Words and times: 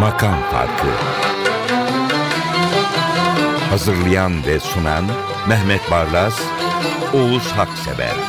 Makam 0.00 0.36
Farkı 0.52 0.86
Hazırlayan 3.70 4.46
ve 4.46 4.60
sunan 4.60 5.04
Mehmet 5.48 5.90
Barlas, 5.90 6.40
Oğuz 7.14 7.52
Haksever. 7.52 8.23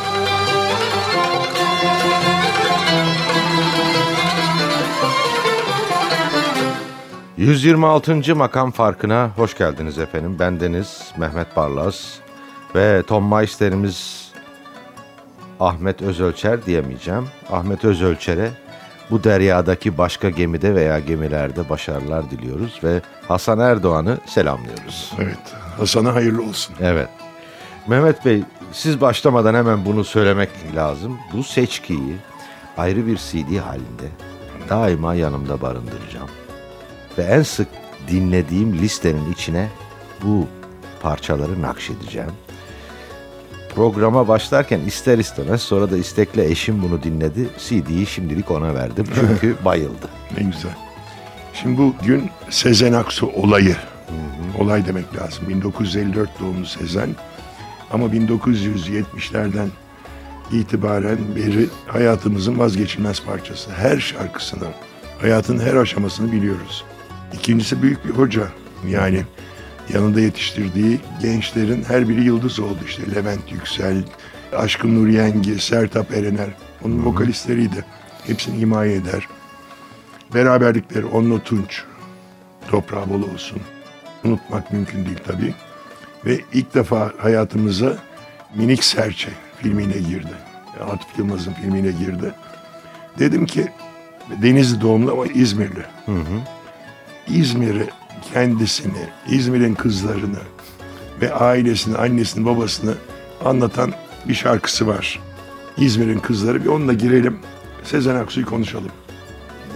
126. 7.36 8.36
makam 8.36 8.70
farkına 8.70 9.30
hoş 9.36 9.58
geldiniz 9.58 9.98
efendim. 9.98 10.38
Bendeniz 10.38 11.12
Mehmet 11.18 11.56
Barlas 11.56 12.04
ve 12.74 13.02
Tom 13.06 13.34
Meister'imiz 13.34 14.30
Ahmet 15.60 16.02
Özölçer 16.02 16.66
diyemeyeceğim. 16.66 17.28
Ahmet 17.50 17.84
Özölçer'e 17.84 18.50
bu 19.10 19.24
deryadaki 19.24 19.98
başka 19.98 20.30
gemide 20.30 20.74
veya 20.74 20.98
gemilerde 20.98 21.68
başarılar 21.68 22.30
diliyoruz 22.30 22.80
ve 22.84 23.00
Hasan 23.28 23.58
Erdoğan'ı 23.58 24.18
selamlıyoruz. 24.26 25.12
Evet, 25.18 25.38
Hasan'a 25.78 26.14
hayırlı 26.14 26.42
olsun. 26.42 26.74
Evet. 26.80 27.08
Mehmet 27.86 28.24
Bey, 28.24 28.42
siz 28.72 29.00
başlamadan 29.00 29.54
hemen 29.54 29.84
bunu 29.84 30.04
söylemek 30.04 30.50
lazım. 30.74 31.18
Bu 31.32 31.42
seçkiyi 31.42 32.16
ayrı 32.76 33.06
bir 33.06 33.16
CD 33.16 33.58
halinde 33.58 34.08
daima 34.68 35.14
yanımda 35.14 35.60
barındıracağım. 35.60 36.28
Ve 37.18 37.22
en 37.22 37.42
sık 37.42 37.68
dinlediğim 38.08 38.72
listenin 38.78 39.32
içine 39.32 39.68
bu 40.22 40.46
parçaları 41.02 41.62
nakşedeceğim. 41.62 42.32
Programa 43.74 44.28
başlarken 44.28 44.80
ister 44.80 45.18
istemez 45.18 45.62
sonra 45.62 45.90
da 45.90 45.96
istekle 45.96 46.44
eşim 46.50 46.82
bunu 46.82 47.02
dinledi. 47.02 47.48
CD'yi 47.58 48.06
şimdilik 48.06 48.50
ona 48.50 48.74
verdim 48.74 49.06
çünkü 49.14 49.56
bayıldı. 49.64 50.08
Ne 50.38 50.44
güzel. 50.44 50.74
Şimdi 51.54 51.78
bu 51.78 51.94
gün 52.04 52.30
Sezen 52.50 52.92
Aksu 52.92 53.26
olayı. 53.26 53.76
Olay 54.58 54.86
demek 54.86 55.16
lazım. 55.16 55.48
1954 55.48 56.40
doğumlu 56.40 56.66
Sezen. 56.66 57.08
Ama 57.92 58.06
1970'lerden 58.06 59.68
itibaren 60.52 61.18
beri 61.36 61.68
hayatımızın 61.86 62.58
vazgeçilmez 62.58 63.22
parçası. 63.22 63.70
Her 63.70 63.98
şarkısını, 63.98 64.68
hayatın 65.20 65.58
her 65.58 65.74
aşamasını 65.74 66.32
biliyoruz. 66.32 66.84
İkincisi 67.32 67.82
büyük 67.82 68.04
bir 68.04 68.10
hoca. 68.10 68.48
Yani 68.88 69.22
yanında 69.94 70.20
yetiştirdiği 70.20 71.00
gençlerin 71.22 71.84
her 71.84 72.08
biri 72.08 72.24
yıldız 72.24 72.60
oldu. 72.60 72.78
İşte 72.86 73.14
Levent 73.14 73.52
Yüksel, 73.52 74.04
Aşkın 74.56 74.94
Nur 74.94 75.08
Yengi, 75.08 75.58
Sertap 75.60 76.12
Erener. 76.12 76.48
Onun 76.84 77.04
vokalistleriydi. 77.04 77.84
Hepsini 78.26 78.58
himaye 78.58 78.94
eder. 78.94 79.28
Beraberlikleri 80.34 81.04
Onno 81.06 81.38
Tunç. 81.38 81.82
Toprağı 82.70 83.10
bol 83.10 83.22
olsun. 83.34 83.58
Unutmak 84.24 84.72
mümkün 84.72 85.06
değil 85.06 85.18
tabii. 85.26 85.54
Ve 86.24 86.40
ilk 86.52 86.74
defa 86.74 87.12
hayatımıza 87.18 87.96
Minik 88.54 88.84
Serçe 88.84 89.28
filmine 89.62 89.98
girdi. 89.98 90.34
Atıf 90.80 91.18
Yılmaz'ın 91.18 91.52
filmine 91.52 91.90
girdi. 91.90 92.32
Dedim 93.18 93.46
ki 93.46 93.68
Denizli 94.42 94.80
doğumlu 94.80 95.12
ama 95.12 95.26
İzmirli. 95.26 95.84
Hı 96.06 96.12
hı. 96.12 96.55
İzmir'i 97.28 97.86
kendisini, 98.34 99.06
İzmir'in 99.28 99.74
kızlarını 99.74 100.38
ve 101.20 101.34
ailesini, 101.34 101.96
annesini, 101.96 102.46
babasını 102.46 102.94
anlatan 103.44 103.92
bir 104.28 104.34
şarkısı 104.34 104.86
var. 104.86 105.20
İzmir'in 105.78 106.18
kızları 106.18 106.64
bir 106.64 106.68
onunla 106.68 106.92
girelim. 106.92 107.38
Sezen 107.84 108.14
Aksu'yu 108.14 108.46
konuşalım. 108.46 108.90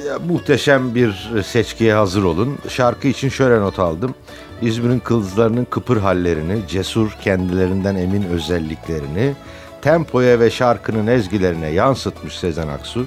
Ya, 0.07 0.19
muhteşem 0.19 0.95
bir 0.95 1.31
seçkiye 1.47 1.95
hazır 1.95 2.23
olun. 2.23 2.59
Şarkı 2.69 3.09
için 3.09 3.29
şöyle 3.29 3.61
not 3.61 3.79
aldım. 3.79 4.15
İzmir'in 4.63 4.99
kızlarının 4.99 5.65
kıpır 5.65 5.97
hallerini, 5.97 6.69
cesur 6.69 7.11
kendilerinden 7.11 7.95
emin 7.95 8.23
özelliklerini, 8.23 9.35
tempoya 9.83 10.41
ve 10.41 10.51
şarkının 10.51 11.07
ezgilerine 11.07 11.69
yansıtmış 11.69 12.39
Sezen 12.39 12.69
Aksu. 12.69 13.07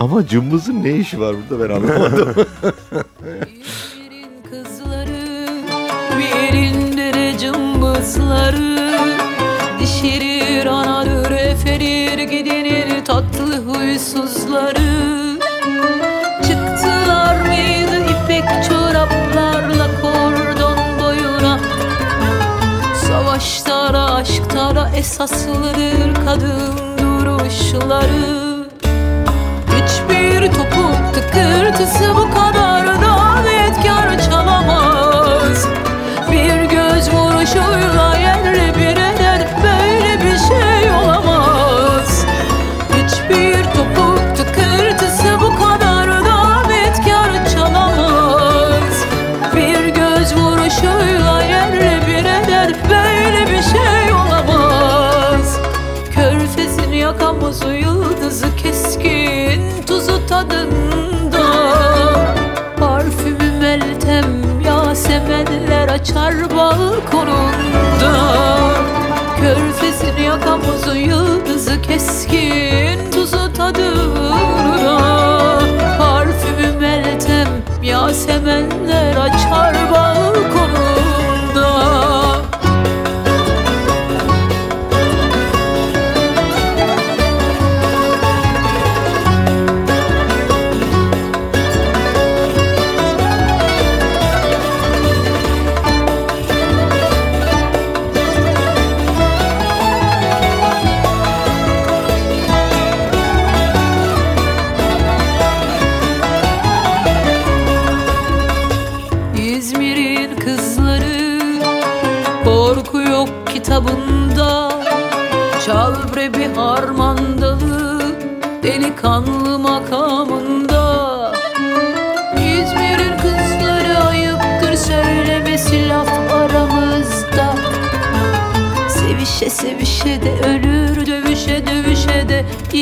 Ama 0.00 0.26
cımbızın 0.26 0.84
ne 0.84 0.90
işi 0.90 1.20
var 1.20 1.36
burada? 1.50 1.64
Ben 1.68 1.74
anlamadım. 1.74 2.34
Kızları 4.50 5.46
bir 6.18 6.48
elinde 6.48 7.38
cımbızları. 7.38 8.78
Eferir 11.68 12.18
gidinir 12.18 13.04
tatlı 13.04 13.64
huysuzları. 13.64 15.38
Çıktılar 16.42 17.40
mıydı 17.40 18.00
ipek 18.00 18.44
çoraplarla 18.68 19.86
kordon 20.02 20.78
boyuna. 21.02 21.60
Savaşlara 23.06 24.14
aşklara 24.14 24.90
esaslıdır 24.96 26.14
kadın 26.24 26.78
duruşları 26.98 28.47
topuk 31.28 31.32
tıkırtısı 31.32 32.14
bu 32.16 32.30
kadar 32.30 32.86
davetkar 32.86 34.18
çalamaz. 34.30 35.68
Bir 36.30 36.62
göz 36.64 37.12
vuruşuyla 37.12 38.07
açar 66.08 66.50
balkonunda 66.56 68.12
Körfezin 69.40 70.22
yakamozu 70.22 70.96
yıldızı 70.96 71.82
keskin 71.82 73.10
tuzu 73.10 73.52
tadında. 73.52 74.38
Parfümü 75.98 76.80
meltem 76.80 77.48
yasemenler 77.82 79.16
açar 79.16 79.74
balkonunda 79.90 80.17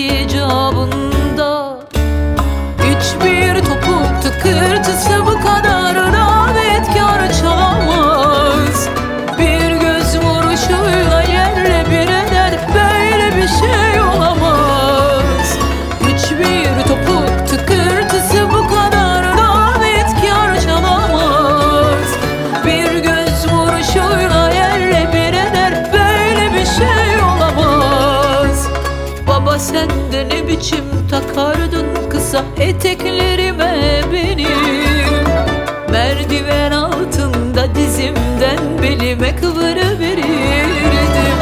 icabında 0.07 1.79
Hiçbir 2.79 3.46
kısa 32.37 32.63
eteklerime 32.63 34.03
benim 34.13 34.49
Merdiven 35.91 36.73
altında 36.73 37.75
dizimden 37.75 38.59
belime 38.83 39.37
kıvırıverirdim 39.37 41.37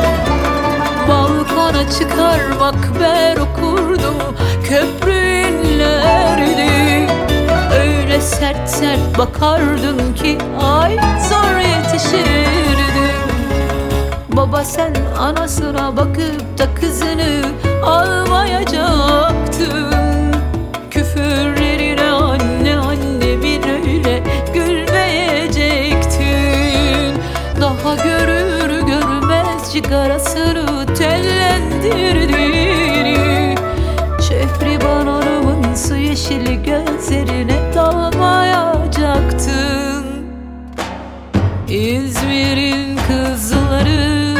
Balkona 1.08 1.90
çıkarmak 1.90 3.00
ber 3.00 3.36
okurdum 3.36 4.14
köprü 4.64 5.12
inlerdi. 5.12 7.06
Öyle 7.80 8.20
sert 8.20 8.70
sert 8.70 9.18
bakardın 9.18 10.14
ki 10.14 10.38
ay 10.62 10.98
zor 11.28 11.58
yetişirdim 11.58 13.14
Baba 14.28 14.64
sen 14.64 14.94
anasına 15.18 15.96
bakıp 15.96 16.58
da 16.58 16.74
kızını 16.74 17.42
almayacaktın 17.84 19.93
görmez 29.88 30.24
cigarasını 30.34 30.94
tellendirdiğini 30.94 33.54
Şehriban 34.28 35.06
Hanım'ın 35.06 35.74
su 35.74 35.96
yeşili 35.96 36.62
gözlerine 36.62 37.74
dalmayacaktın. 37.74 40.04
İzmir'in 41.68 42.96
kızları 42.96 44.34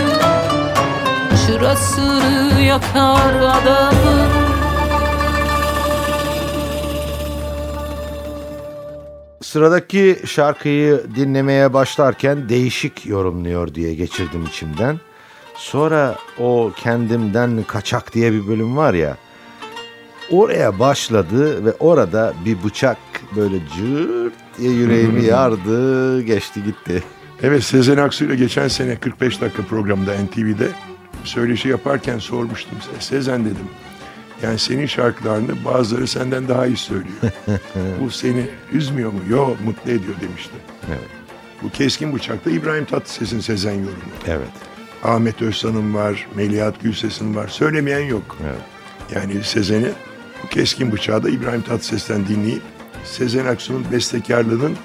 Şurasını 1.47 2.61
yakar 2.61 3.35
adamın 3.35 4.29
Sıradaki 9.43 10.19
şarkıyı 10.27 11.03
dinlemeye 11.17 11.73
başlarken 11.73 12.49
değişik 12.49 13.07
yorumluyor 13.07 13.75
diye 13.75 13.95
geçirdim 13.95 14.47
içimden. 14.47 15.01
Sonra 15.57 16.17
o 16.39 16.73
kendimden 16.77 17.63
kaçak 17.63 18.15
diye 18.15 18.33
bir 18.33 18.47
bölüm 18.47 18.77
var 18.77 18.95
ya. 18.95 19.17
Oraya 20.31 20.79
başladı 20.79 21.65
ve 21.65 21.73
orada 21.73 22.35
bir 22.45 22.65
bıçak 22.65 22.97
böyle 23.37 23.57
cırt 23.77 24.33
diye 24.59 24.73
yüreğimi 24.73 25.25
yardı, 25.25 26.23
geçti 26.23 26.65
gitti. 26.65 27.03
Evet 27.43 27.65
Sezen 27.65 27.97
Aksu 27.97 28.25
ile 28.25 28.37
geçen 28.37 28.69
sene 28.69 28.97
45 28.97 29.41
dakika 29.41 29.63
programda 29.63 30.13
NTV'de 30.13 30.69
söyleşi 31.25 31.69
yaparken 31.69 32.19
sormuştum. 32.19 32.79
Sezen 32.99 33.45
dedim. 33.45 33.69
Yani 34.43 34.59
senin 34.59 34.87
şarkılarını 34.87 35.65
bazıları 35.65 36.07
senden 36.07 36.49
daha 36.49 36.67
iyi 36.67 36.77
söylüyor. 36.77 37.17
Bu 38.01 38.11
seni 38.11 38.47
üzmüyor 38.73 39.13
mu? 39.13 39.19
Yo 39.29 39.49
mutlu 39.65 39.91
ediyor 39.91 40.15
demişti. 40.21 40.55
Evet. 40.89 41.09
Bu 41.63 41.71
keskin 41.71 42.15
bıçakta 42.15 42.51
İbrahim 42.51 42.85
Tatlıses'in 42.85 43.41
Sezen 43.41 43.73
yorumu. 43.73 44.13
Evet. 44.27 44.74
Ahmet 45.05 45.43
Özsan'ın 45.43 45.95
var, 45.95 46.27
Melihat 46.35 46.83
Gülses'in 46.83 47.35
var. 47.35 47.49
Söylemeyen 47.49 48.01
yok. 48.05 48.37
Evet. 48.45 48.61
Yani 49.15 49.45
Sezen'i 49.45 49.89
bu 50.43 50.49
keskin 50.49 50.93
bıçağı 50.93 51.23
da 51.23 51.31
İbrahim 51.31 51.63
Tatlıses'ten 51.63 52.29
dinleyip 52.29 52.63
Sezen 53.05 53.47
Aksu'nun 53.47 53.85
bestekarlığının 53.93 54.77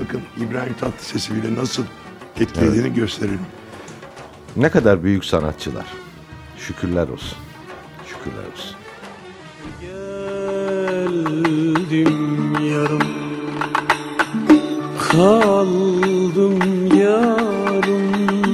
bakın 0.00 0.20
İbrahim 0.36 0.74
Tatlıses'i 0.80 1.34
bile 1.34 1.54
nasıl 1.54 1.84
etkilediğini 2.40 2.94
gösterelim. 2.94 3.40
Ne 4.56 4.68
kadar 4.68 5.04
büyük 5.04 5.24
sanatçılar. 5.24 5.86
Şükürler 6.58 7.08
olsun. 7.08 7.38
Şükürler 8.06 8.44
olsun. 8.52 8.76
Geldim 11.00 12.54
yarım 12.64 13.02
Kaldım 15.10 16.58
yarım 16.96 18.51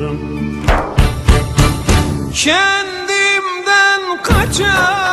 yarım 0.00 0.18
Kendimden 2.34 4.22
kaçar 4.22 5.07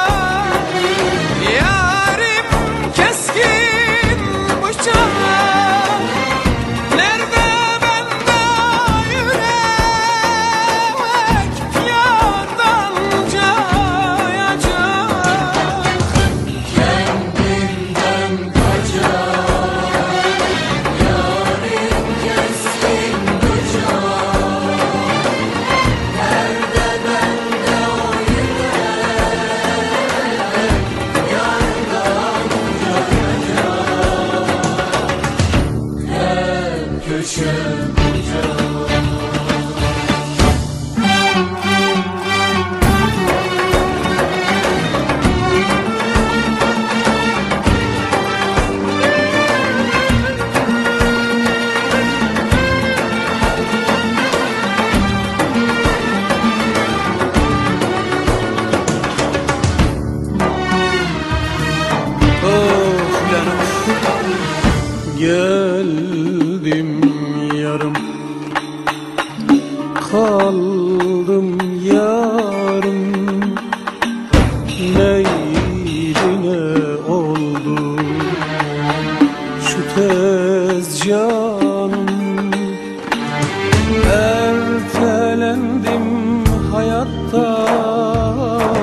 hayatta 87.05 88.75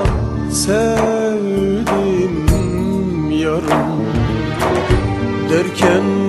Sevdim 0.51 1.81
yarım 3.31 4.03
Derken 5.51 6.22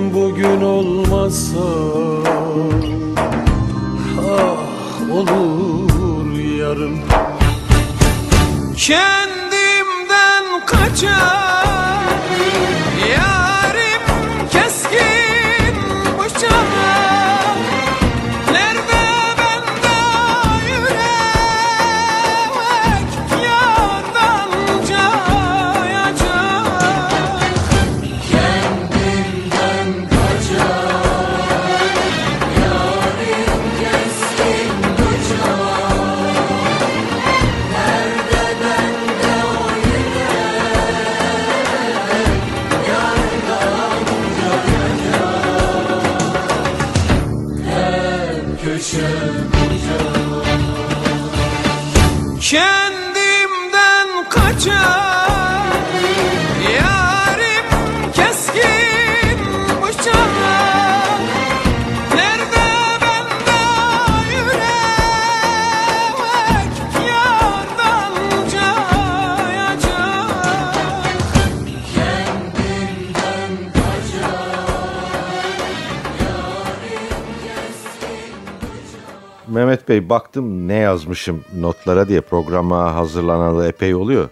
baktım 80.14 80.68
ne 80.68 80.74
yazmışım 80.74 81.44
notlara 81.56 82.08
diye 82.08 82.20
programa 82.20 82.94
hazırlanalı 82.94 83.68
epey 83.68 83.94
oluyor. 83.94 84.28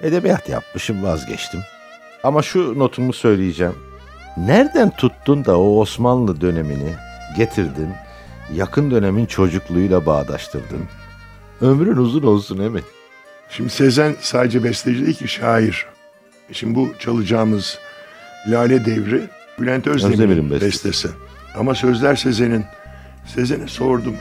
Edebiyat 0.00 0.48
yapmışım 0.48 1.04
vazgeçtim. 1.04 1.60
Ama 2.22 2.42
şu 2.42 2.78
notumu 2.78 3.12
söyleyeceğim. 3.12 3.74
Nereden 4.36 4.90
tuttun 4.90 5.44
da 5.44 5.58
o 5.58 5.80
Osmanlı 5.80 6.40
dönemini 6.40 6.94
getirdin, 7.36 7.88
yakın 8.54 8.90
dönemin 8.90 9.26
çocukluğuyla 9.26 10.06
bağdaştırdın. 10.06 10.82
Ömrün 11.60 11.96
uzun 11.96 12.22
olsun 12.22 12.58
emi. 12.58 12.80
Şimdi 13.50 13.70
Sezen 13.70 14.14
sadece 14.20 14.64
besteci 14.64 15.06
değil 15.06 15.18
ki 15.18 15.28
şair. 15.28 15.86
Şimdi 16.52 16.74
bu 16.74 16.88
çalacağımız 16.98 17.78
Lale 18.48 18.86
Devri 18.86 19.22
Bülent 19.60 19.86
Özdemir'in 19.86 20.22
Özdemir'in 20.22 20.50
bestesi. 20.50 20.88
bestesi. 20.88 21.08
Ama 21.58 21.74
sözler 21.74 22.16
Sezen'in. 22.16 22.64
Sezen'e 23.34 23.66
sordum. 23.66 24.16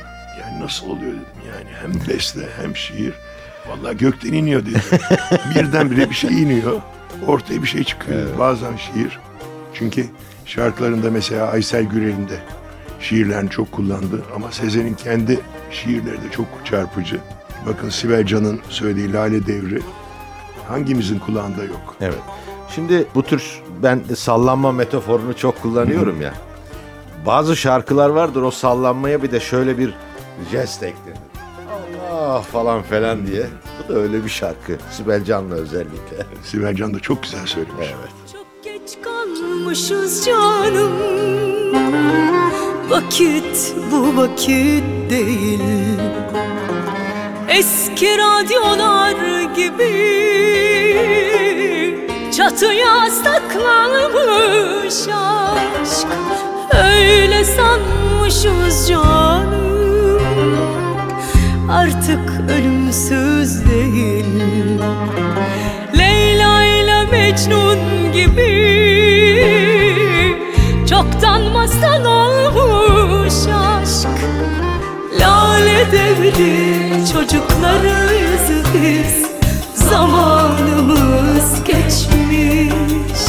Nasıl 0.60 0.90
oluyor 0.90 1.12
dedim 1.12 1.26
yani. 1.48 1.70
Hem 1.82 2.08
beste 2.08 2.50
hem 2.62 2.76
şiir. 2.76 3.14
Vallahi 3.70 3.98
gökten 3.98 4.34
iniyor 4.34 4.66
dedi. 4.66 4.82
Birdenbire 5.56 6.10
bir 6.10 6.16
şey 6.16 6.44
iniyor. 6.44 6.82
Ortaya 7.28 7.62
bir 7.62 7.68
şey 7.68 7.84
çıkıyor. 7.84 8.40
Bazen 8.40 8.76
şiir. 8.76 9.20
Çünkü 9.74 10.06
şarkılarında 10.46 11.12
mesela 11.12 11.48
Aysel 11.52 11.84
Gürel'in 11.84 12.30
de 12.30 12.40
şiirlerini 13.00 13.50
çok 13.50 13.72
kullandı. 13.72 14.24
Ama 14.36 14.52
Sezen'in 14.52 14.94
kendi 14.94 15.40
şiirleri 15.72 16.18
de 16.18 16.32
çok 16.32 16.46
çarpıcı. 16.66 17.20
Bakın 17.68 17.90
Sibel 17.90 18.26
Can'ın 18.26 18.60
söylediği 18.70 19.14
Lale 19.14 19.48
Devri 19.48 19.82
hangimizin 20.68 21.20
kulağında 21.20 21.64
yok. 21.64 21.96
Evet. 22.02 22.20
Şimdi 22.76 23.06
bu 23.16 23.24
tür 23.24 23.62
ben 23.84 24.02
sallanma 24.16 24.72
metaforunu 24.72 25.38
çok 25.38 25.62
kullanıyorum 25.62 26.22
ya. 26.22 26.34
Bazı 27.26 27.56
şarkılar 27.56 28.10
vardır 28.10 28.42
o 28.42 28.52
sallanmaya 28.52 29.24
bir 29.24 29.32
de 29.32 29.40
şöyle 29.40 29.78
bir 29.78 29.94
jest 30.52 30.84
eklenir. 30.84 31.18
Allah 32.12 32.42
falan 32.42 32.82
falan 32.82 33.28
diye. 33.28 33.46
Bu 33.80 33.94
da 33.94 34.00
öyle 34.00 34.24
bir 34.24 34.30
şarkı. 34.30 34.78
Sibel 34.92 35.24
Can'la 35.24 35.56
özellikle. 35.56 36.18
Sibel 36.44 36.76
Can 36.76 36.94
da 36.94 37.00
çok 37.00 37.24
güzel 37.24 37.46
söylemiş. 37.46 37.76
Evet. 37.80 38.34
Çok 38.34 38.64
geç 38.64 38.98
kalmışız 39.04 40.26
canım 40.26 40.92
Vakit 42.90 43.76
bu 43.92 44.18
vakit 44.18 44.84
değil 45.10 46.00
Eski 47.50 48.18
radyolar 48.18 49.42
gibi 49.56 49.94
Çatıya 52.38 53.10
saklanmış 53.24 55.08
aşk 55.08 56.08
Öyle 56.74 57.46
sanmışız 57.46 58.88
canım 58.90 59.73
Artık 61.74 62.50
ölümsüz 62.50 63.66
değil. 63.70 64.26
Leyla 65.98 66.64
ile 66.64 67.04
Mecnun 67.12 68.12
gibi 68.14 68.54
Çoktan 70.90 71.42
masal 71.42 72.06
olmuş 72.06 73.34
aşk. 73.34 74.08
Lale 75.20 75.92
devri 75.92 77.08
çocuklarıyız 77.14 78.66
biz 78.74 79.26
Zamanımız 79.90 81.64
geçmiş. 81.66 83.24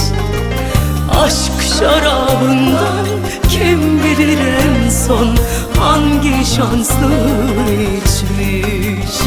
Aşk 1.24 1.78
şarabından 1.78 3.06
kim 3.48 3.98
bilir 4.04 4.38
en 4.38 4.90
son 4.90 5.28
şanslı 6.44 7.12
içmiş. 7.96 9.20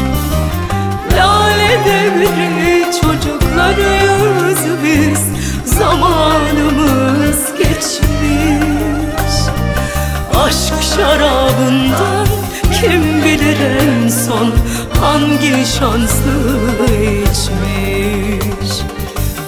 Lale 1.16 1.80
devri 1.84 2.84
çocuklarıyız 3.00 4.60
biz 4.84 5.20
Zamanımız 5.78 7.52
geçmiş. 7.58 9.34
Aşk 10.44 10.74
şarabından 10.96 12.26
kim 12.80 13.24
bilir 13.24 13.56
en 13.80 14.08
son 14.08 14.52
Hangi 15.00 15.66
şanslı 15.78 16.36
içmiş. 17.22 18.80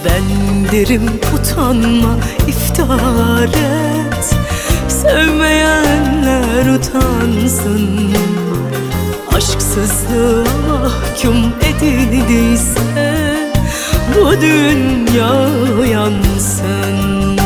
Ben 0.04 0.24
derim 0.72 1.10
utanma 1.34 2.16
iftihar 2.48 3.48
et 3.48 4.34
Sevmeyenler 6.60 6.66
utansın. 6.66 8.14
Aşksızlığa 9.34 10.44
mahkum 10.68 11.52
edildiyse 11.62 13.14
Bu 14.14 14.40
dünya 14.40 15.48
yansın 15.92 17.38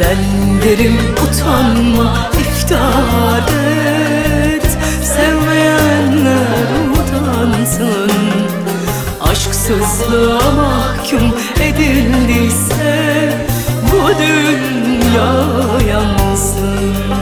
Ben 0.00 0.18
derim 0.64 0.98
utanma 1.24 2.30
iftihar 2.40 3.48
et. 3.66 4.78
Sevmeyenler 5.02 6.66
utansın. 6.92 8.10
Aşksızlığa 9.20 10.52
mahkum 10.56 11.34
edildiyse 11.60 13.32
Bu 13.92 14.08
dünya 14.08 15.32
yansın 15.90 17.17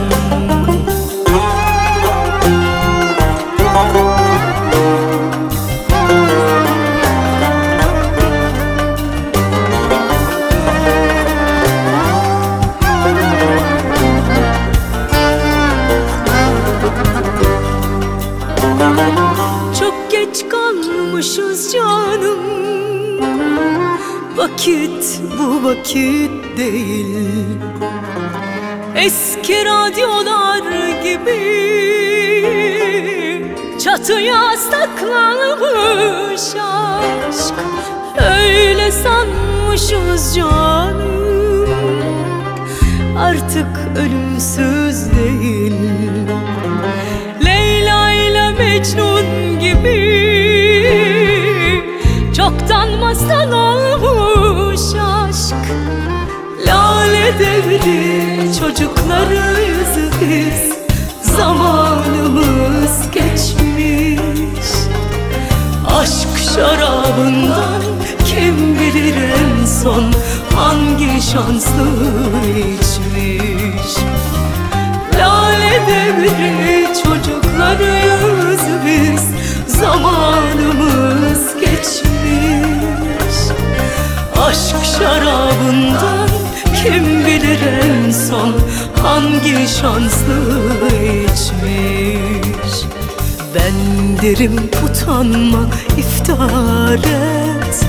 Vakit 24.51 25.21
bu 25.39 25.63
vakit 25.63 26.57
değil. 26.57 27.57
Eski 28.95 29.65
radyolar 29.65 30.61
gibi 31.03 31.41
Çatıya 33.79 34.57
saklanmış 34.57 36.41
aşk. 37.29 37.53
Öyle 38.39 38.91
sanmışız 38.91 40.35
canım 40.35 41.69
Artık 43.17 43.67
ölümsüz 43.97 45.11
değil. 45.11 45.73
Leyla 47.45 48.11
ile 48.11 48.49
Mecnun 48.49 49.59
gibi 49.59 50.17
Çoktan 52.37 52.89
masal 52.99 53.76
devri 57.39 58.53
çocuklarıyız 58.59 59.97
biz 60.21 60.77
Zamanımız 61.37 63.11
geçmiş. 63.13 64.69
Aşk 65.99 66.53
şarabından 66.55 67.81
kim 68.25 68.79
bilir 68.79 69.15
en 69.15 69.65
son 69.65 70.13
Hangi 70.55 71.21
şanslı 71.21 71.87
içmiş. 72.57 73.95
Lale 75.19 75.81
devri 75.87 76.87
çocuklarıyız 77.03 78.61
biz 78.85 79.23
Zamanımız 79.79 81.55
geçmiş. 81.59 83.37
Aşk 84.47 84.85
şarabından 84.99 86.36
kim 86.87 87.25
bilir 87.25 87.59
en 87.83 88.11
son 88.11 88.53
Hangi 89.03 89.67
şanslı 89.67 90.39
içmiş? 91.23 92.85
Ben 93.55 93.73
derim 94.21 94.55
utanma 94.85 95.65
iftihar 95.97 96.93
et. 96.93 97.87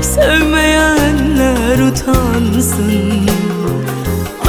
Sevmeyenler 0.00 1.78
utansın. 1.78 3.30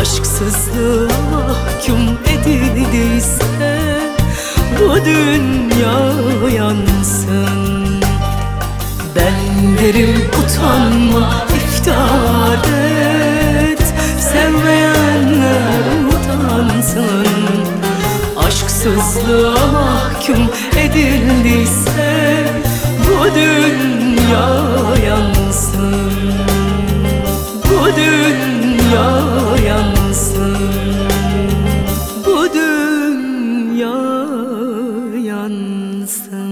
Aşksızlığa 0.02 1.32
mahkum 1.32 2.18
edildiyse 2.28 3.80
Bu 4.80 5.06
dünya 5.06 6.12
yansın. 6.56 8.02
Ben 9.16 9.78
derim 9.78 10.30
utanma 10.44 11.51
Aşksızlığa 18.92 19.72
mahkum 19.72 20.50
edildiyse 20.78 22.46
Bu 23.08 23.36
dünya 23.36 24.50
yansın 25.08 26.12
Bu 27.66 27.96
dünya 27.96 29.22
yansın 29.68 30.58
Bu 32.26 32.54
dünya 32.54 33.98
yansın 35.32 36.52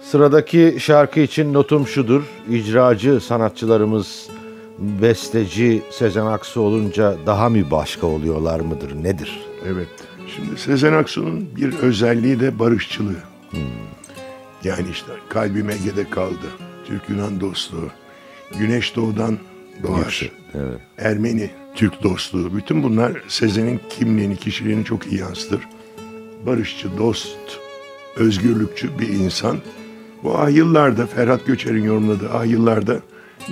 Sıradaki 0.00 0.76
şarkı 0.80 1.20
için 1.20 1.54
notum 1.54 1.86
şudur. 1.86 2.22
İcracı 2.50 3.20
sanatçılarımız 3.20 4.35
besteci 4.78 5.82
Sezen 5.90 6.26
Aksu 6.26 6.60
olunca 6.60 7.16
daha 7.26 7.48
mı 7.48 7.70
başka 7.70 8.06
oluyorlar 8.06 8.60
mıdır 8.60 9.02
nedir? 9.02 9.40
Evet. 9.66 9.88
Şimdi 10.36 10.60
Sezen 10.60 10.92
Aksu'nun 10.92 11.48
bir 11.56 11.72
özelliği 11.72 12.40
de 12.40 12.58
barışçılığı. 12.58 13.22
Yani 14.64 14.86
işte 14.92 15.12
kalbim 15.28 15.70
Ege'de 15.70 16.10
kaldı. 16.10 16.46
Türk-Yunan 16.86 17.40
dostluğu. 17.40 17.90
Güneş 18.58 18.96
doğudan 18.96 19.38
doğar. 19.82 20.30
Evet. 20.54 20.80
Ermeni 20.98 21.50
Türk 21.74 22.02
dostluğu. 22.02 22.56
Bütün 22.56 22.82
bunlar 22.82 23.22
Sezen'in 23.28 23.80
kimliğini, 23.90 24.36
kişiliğini 24.36 24.84
çok 24.84 25.06
iyi 25.06 25.20
yansıtır. 25.20 25.60
Barışçı, 26.46 26.88
dost, 26.98 27.38
özgürlükçü 28.16 28.98
bir 28.98 29.08
insan. 29.08 29.58
Bu 30.22 30.38
ah 30.38 30.50
yıllarda 30.50 31.06
Ferhat 31.06 31.46
Göçer'in 31.46 31.84
yorumladığı 31.84 32.30
ah 32.30 32.46
yıllarda 32.46 33.00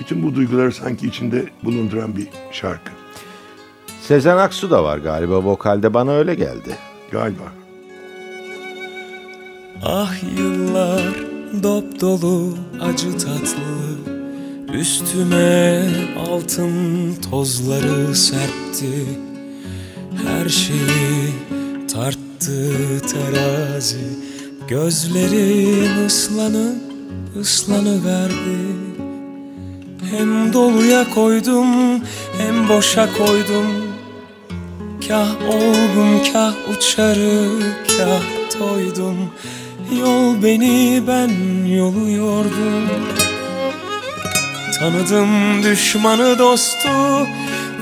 bütün 0.01 0.23
bu 0.23 0.35
duyguları 0.35 0.73
sanki 0.73 1.07
içinde 1.07 1.45
bulunduran 1.65 2.17
bir 2.17 2.29
şarkı. 2.53 2.93
Sezen 4.01 4.37
Aksu 4.37 4.71
da 4.71 4.85
var 4.85 4.99
galiba 4.99 5.45
vokalde 5.45 5.95
bana 5.95 6.13
öyle 6.13 6.35
geldi. 6.35 6.77
Galiba. 7.13 7.53
Ah 9.83 10.13
yıllar 10.39 11.15
dop 11.63 12.01
dolu 12.01 12.55
acı 12.81 13.19
tatlı 13.19 14.15
Üstüme 14.75 15.87
altın 16.29 17.15
tozları 17.31 18.15
serpti 18.17 19.07
Her 20.27 20.49
şeyi 20.49 21.33
tarttı 21.93 22.73
terazi 23.13 24.07
Gözlerim 24.69 26.07
ıslanıp 26.07 26.83
ıslanıverdi 27.41 29.04
Hem 30.11 30.53
doluya 30.53 31.11
koydum 31.15 32.01
hem 32.39 32.69
boşa 32.69 33.09
koydum. 33.13 33.95
Kah 35.09 35.49
olgun 35.49 36.33
kah 36.33 36.55
uçarı 36.73 37.49
kah 37.99 38.59
toydum 38.59 39.31
Yol 39.93 40.43
beni 40.43 41.03
ben 41.09 41.31
yolu 41.67 42.11
yordum. 42.11 42.89
Tanıdım 44.79 45.63
düşmanı 45.63 46.39
dostu 46.39 46.89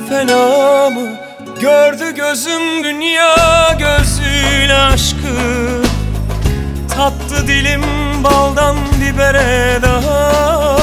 fena 0.09 0.91
mı? 0.91 1.09
Gördü 1.61 2.15
gözüm 2.15 2.85
dünya 2.85 3.37
gözüyle 3.79 4.75
aşkı. 4.75 5.37
Tattı 6.97 7.47
dilim 7.47 7.83
baldan 8.25 8.77
bibere 9.01 9.79
daha 9.83 10.82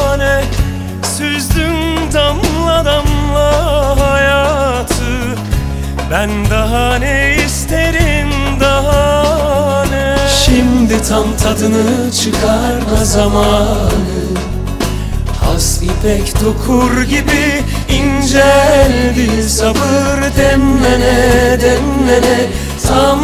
Ben 6.12 6.30
daha 6.50 6.96
ne 6.96 7.36
isterim 7.46 8.30
daha 8.60 9.86
ne? 9.92 10.18
Şimdi 10.46 11.02
tam 11.10 11.38
tadını 11.44 12.12
çıkarma 12.12 13.04
zamanı. 13.04 13.90
Has 15.42 15.82
ipek 15.82 16.34
dokur 16.46 17.02
gibi 17.04 17.64
inceldi 17.90 19.50
sabır 19.50 20.38
demlene 20.38 21.62
demlene 21.62 22.40
tam 22.88 23.20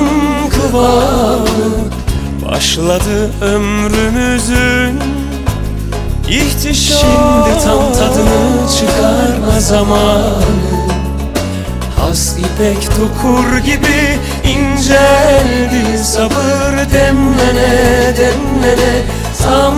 kıvamı. 0.50 1.76
Başladı 2.52 3.32
ömrümüzün 3.42 5.00
ihtişamı 6.30 7.00
Şimdi 7.02 7.64
tam 7.66 7.94
tadını 7.94 8.70
çıkarma 8.80 9.60
zamanı 9.60 10.95
Has 12.00 12.38
ipek 12.38 12.88
dokur 13.00 13.58
gibi 13.58 14.20
inceldi 14.44 16.04
sabır 16.04 16.94
demlene 16.94 18.14
demlene 18.18 19.04
tam 19.44 19.76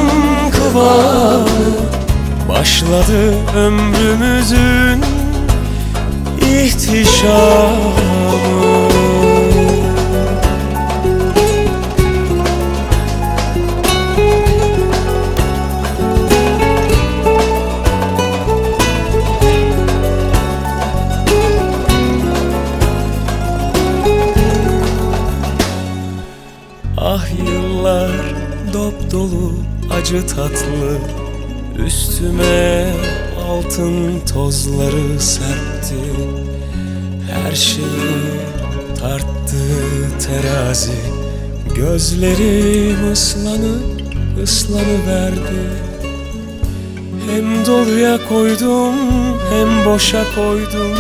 kıvamı 0.52 1.48
Başladı 2.50 3.34
ömrümüzün 3.56 5.04
ihtişamı 6.42 8.08
tatlı 30.38 30.98
Üstüme 31.86 32.86
altın 33.48 34.20
tozları 34.34 35.20
serpti. 35.20 35.96
Her 37.32 37.52
şeyi 37.52 37.88
tarttı 39.00 39.58
terazi 40.28 41.00
Gözlerim 41.76 43.12
ıslanıp 43.12 44.02
ıslanıverdi 44.44 45.70
Hem 47.30 47.66
doluya 47.66 48.28
koydum 48.30 48.96
hem 49.50 49.86
boşa 49.86 50.24
koydum 50.36 50.98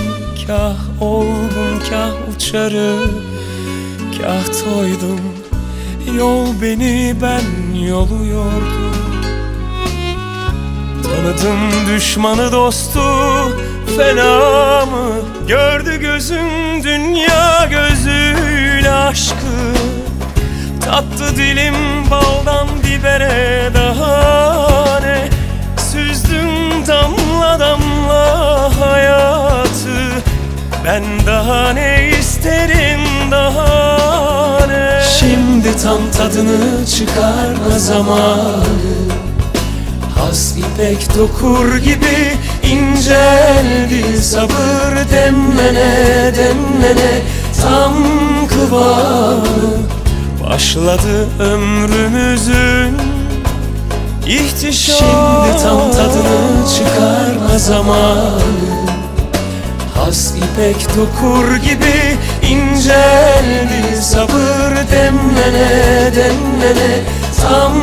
Kah 0.47 1.01
olgun 1.01 1.79
kah 1.89 2.35
uçarı 2.35 2.95
kah 4.17 4.45
toydum. 4.63 5.19
Yol 6.17 6.47
beni 6.61 7.15
ben 7.21 7.75
yolu 7.79 8.25
yordum 8.25 8.96
Tanıdım 11.27 11.87
düşmanı 11.87 12.51
dostu 12.51 13.01
fena 13.97 14.85
mı? 14.85 15.11
Gördü 15.47 15.99
gözüm 15.99 16.83
dünya 16.83 17.69
gözüyle 17.69 18.91
aşkı. 18.91 19.35
Tattı 20.85 21.35
dilim 21.35 21.75
baldan 22.11 22.67
bibere 22.83 23.69
daha 23.73 24.99
ne? 24.99 25.29
Süzdüm 25.91 26.87
damla 26.87 27.59
damla 27.59 28.71
hayatı. 28.79 30.23
Ben 30.85 31.03
daha 31.25 31.73
ne 31.73 32.11
isterim 32.19 33.01
daha 33.31 34.65
ne? 34.67 35.01
Şimdi 35.19 35.77
tam 35.83 36.11
tadını 36.17 36.85
çıkarma 36.85 37.79
zamanı 37.79 39.06
ipek 40.57 41.17
dokur 41.17 41.77
gibi 41.77 42.37
inceldi 42.63 44.21
sabır 44.21 44.95
demlene 45.11 46.33
demlene. 46.35 47.21
Tam 47.61 47.93
kıvamı 48.47 49.97
Başladı 50.49 51.27
ömrümüzün. 51.39 52.97
İhtişamı 54.27 55.47
Şimdi 55.47 55.63
tam 55.63 55.91
tadını 55.91 56.67
çıkarma 56.77 57.57
zamanı. 57.57 58.87
Az 60.07 60.33
ipek 60.35 60.87
dokur 60.97 61.55
gibi 61.55 62.17
inceldi 62.41 64.01
sabır 64.01 64.75
demlene 64.91 66.15
demlene. 66.15 66.99
Tam 67.41 67.73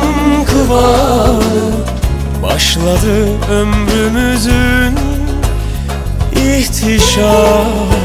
kıvamı 0.45 1.71
Başladı 2.43 3.27
ömrümüzün 3.51 4.95
ihtişamı 6.35 7.95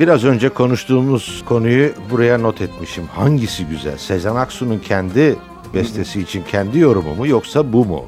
Biraz 0.00 0.24
önce 0.24 0.48
konuştuğumuz 0.48 1.44
konuyu 1.48 1.92
buraya 2.10 2.38
not 2.38 2.60
etmişim. 2.60 3.06
Hangisi 3.06 3.66
güzel? 3.66 3.98
Sezen 3.98 4.34
Aksu'nun 4.34 4.78
kendi 4.78 5.36
bestesi 5.74 6.20
için 6.20 6.42
kendi 6.42 6.78
yorumu 6.78 7.14
mu 7.14 7.26
yoksa 7.26 7.72
bu 7.72 7.84
mu? 7.84 8.04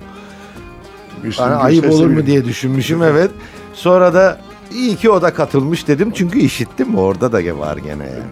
Müslüm 1.23 1.47
Yani 1.47 1.55
ayıp 1.55 1.91
olur 1.91 2.07
mu 2.07 2.27
diye 2.27 2.45
düşünmüşüm 2.45 3.03
evet. 3.03 3.31
Sonra 3.75 4.15
da 4.15 4.41
iyi 4.71 4.97
ki 4.97 5.11
o 5.11 5.23
da 5.23 5.35
katılmış 5.35 5.89
dedim 5.89 6.13
çünkü 6.15 6.39
işittim 6.39 6.99
orada 6.99 7.33
da 7.33 7.59
var 7.59 7.77
gene 7.77 8.05
yani. 8.05 8.23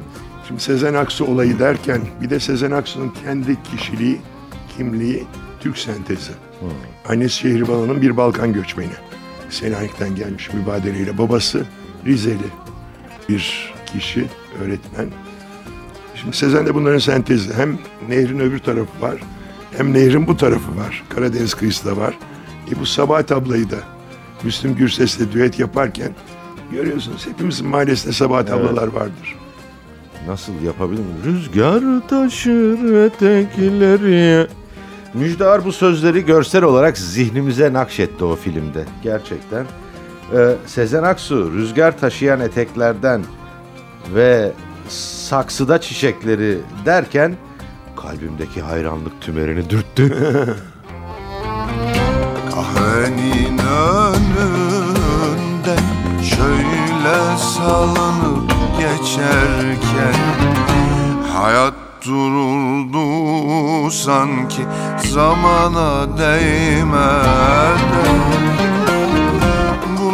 Şimdi 0.49 0.61
Sezen 0.61 0.95
Aksu 0.95 1.25
olayı 1.25 1.59
derken 1.59 2.01
bir 2.23 2.31
de 2.31 2.41
Sezen 2.41 2.71
Aksu'nun 2.71 3.13
kendi 3.25 3.63
kişiliği, 3.63 4.21
kimliği, 4.77 5.25
Türk 5.61 5.79
sentezi. 5.79 6.33
Annesi 7.09 7.35
Şehriban'ın 7.35 8.03
bir 8.03 8.17
Balkan 8.17 8.53
göçmeni. 8.53 8.93
Selanik'ten 9.51 10.17
gelmiş 10.17 10.53
mübadeleyle. 10.53 11.19
Babası 11.19 11.65
Rizeli 12.07 12.70
bir 13.31 13.73
kişi, 13.93 14.27
öğretmen. 14.63 15.07
Şimdi 16.15 16.37
Sezen'de 16.37 16.75
bunların 16.75 16.99
sentezi. 16.99 17.55
Hem 17.55 17.79
nehrin 18.09 18.39
öbür 18.39 18.59
tarafı 18.59 19.01
var, 19.01 19.15
hem 19.77 19.95
nehrin 19.95 20.27
bu 20.27 20.37
tarafı 20.37 20.77
var. 20.77 21.05
Karadeniz 21.09 21.55
kıyısı 21.55 21.87
da 21.87 21.97
var. 21.97 22.19
E 22.73 22.81
bu 22.81 22.87
Sabahat 22.87 23.33
ablayı 23.33 23.71
da 23.71 23.79
Müslüm 24.43 24.75
Gürses'le 24.75 25.33
düet 25.33 25.59
yaparken 25.59 26.11
görüyorsunuz 26.73 27.27
hepimizin 27.27 27.69
mahallesinde 27.69 28.13
Sabahat 28.13 28.51
ablalar 28.51 28.87
vardır. 28.87 29.37
Nasıl 30.27 30.53
yapabilirim? 30.67 31.07
Rüzgar 31.25 32.09
taşır 32.09 32.95
etekleri. 33.07 34.47
Müjdar 35.15 35.65
bu 35.65 35.73
sözleri 35.73 36.25
görsel 36.25 36.63
olarak 36.63 36.99
zihnimize 36.99 37.73
nakşetti 37.73 38.25
o 38.25 38.37
filmde. 38.37 38.85
Gerçekten. 39.03 39.67
Ee, 40.35 40.57
Sezen 40.67 41.03
Aksu 41.03 41.53
rüzgar 41.53 41.99
taşıyan 41.99 42.41
eteklerden 42.41 43.23
ve 44.15 44.53
saksıda 44.89 45.81
çiçekleri 45.81 46.59
derken 46.85 47.37
kalbimdeki 47.97 48.63
hayranlık 48.63 49.21
tümerini 49.21 49.71
dürttü. 49.71 50.09
Kahvenin 52.55 53.59
önünden 53.59 54.15
şöyle 56.23 57.39
salınıp 57.39 58.53
geçerken 58.79 60.15
Hayat 61.33 61.75
dururdu 62.07 63.91
sanki 63.91 64.63
zamana 65.13 66.19
değmeden 66.19 67.81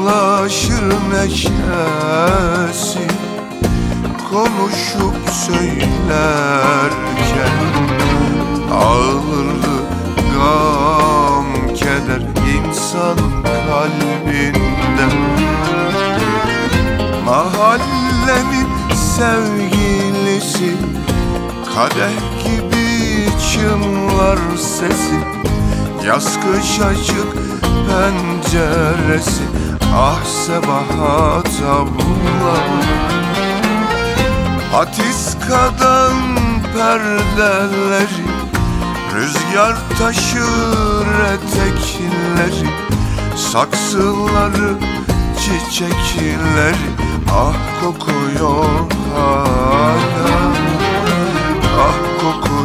Bulaşır 0.06 0.88
neşesi 1.12 3.06
konuşup 4.30 5.30
söylerken 5.30 5.90
Ağırdı 8.74 9.76
gam 10.34 11.74
keder 11.74 12.22
insanın 12.54 13.42
kalbinde 13.42 15.06
Mahallenin 17.24 18.68
sevgilisi 19.16 20.70
Kadeh 21.74 22.18
gibi 22.44 22.86
çınlar 23.52 24.38
sesi 24.56 25.45
Yaz 26.06 26.40
kış 26.40 26.80
açık 26.80 27.32
penceresi. 27.62 29.42
Ah 29.96 30.24
Sebahat 30.24 31.62
abla 31.70 32.56
Hatiskadan 34.72 36.14
perdeleri 36.74 38.26
Rüzgar 39.14 39.76
taşır 39.98 41.06
etekleri. 41.34 42.70
Saksıları 43.36 44.74
çiçekleri 45.40 46.76
Ah 47.32 47.82
kokuyor 47.82 48.90
hala. 49.14 50.52
Ah 51.78 52.20
kokuyor 52.20 52.55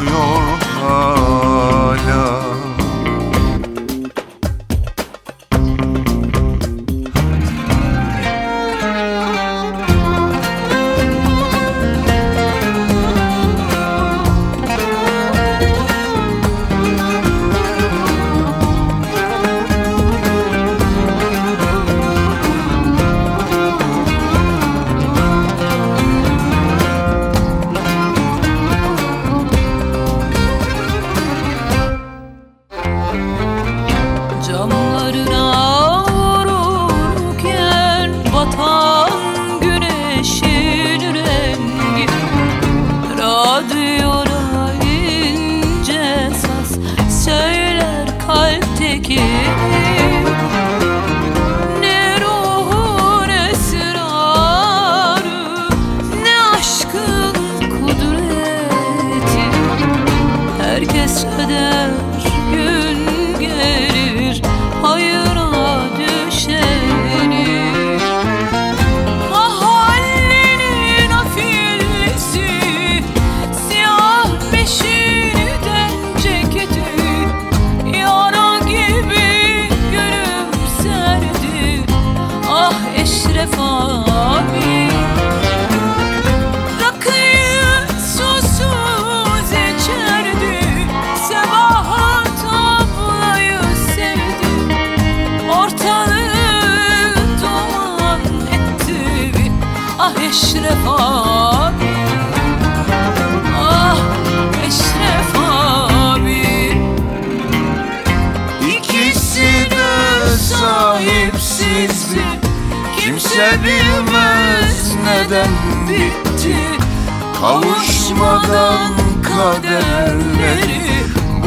Kavuşmadan 117.41 118.91
kaderleri 119.23 120.81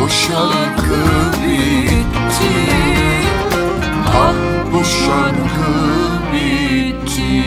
Bu 0.00 0.08
şarkı 0.08 0.96
bitti 1.42 2.54
Ah 4.06 4.34
bu 4.72 4.84
şarkı 4.84 5.72
bitti 6.32 7.42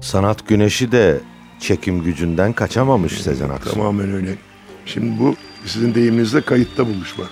Sanat 0.00 0.48
güneşi 0.48 0.92
de 0.92 1.20
çekim 1.60 2.02
gücünden 2.02 2.52
kaçamamış 2.52 3.22
Sezen 3.22 3.48
Aksu. 3.48 3.70
Tamamen 3.70 4.12
öyle. 4.12 4.34
Şimdi 4.86 5.20
bu 5.20 5.34
sizin 5.66 5.94
deyiminizde 5.94 6.40
kayıtta 6.40 6.86
buluşma. 6.86 7.24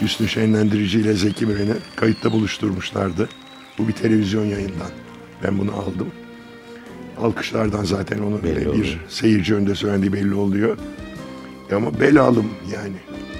Hüsnü 0.00 0.28
Şenlendirici 0.28 1.00
ile 1.00 1.14
Zeki 1.14 1.46
Müren'i 1.46 1.74
kayıtta 1.96 2.32
buluşturmuşlardı. 2.32 3.28
Bu 3.78 3.88
bir 3.88 3.92
televizyon 3.92 4.44
yayından. 4.44 5.01
Ben 5.44 5.58
bunu 5.58 5.70
aldım. 5.72 6.06
Alkışlardan 7.20 7.84
zaten 7.84 8.18
onu 8.18 8.42
Belli 8.42 8.60
bir 8.60 8.66
oluyor. 8.66 8.98
seyirci 9.08 9.54
önünde 9.54 9.74
söylendiği 9.74 10.12
belli 10.12 10.34
oluyor. 10.34 10.76
E 11.70 11.74
Ama 11.74 12.00
belalım 12.00 12.46
yani. 12.74 12.96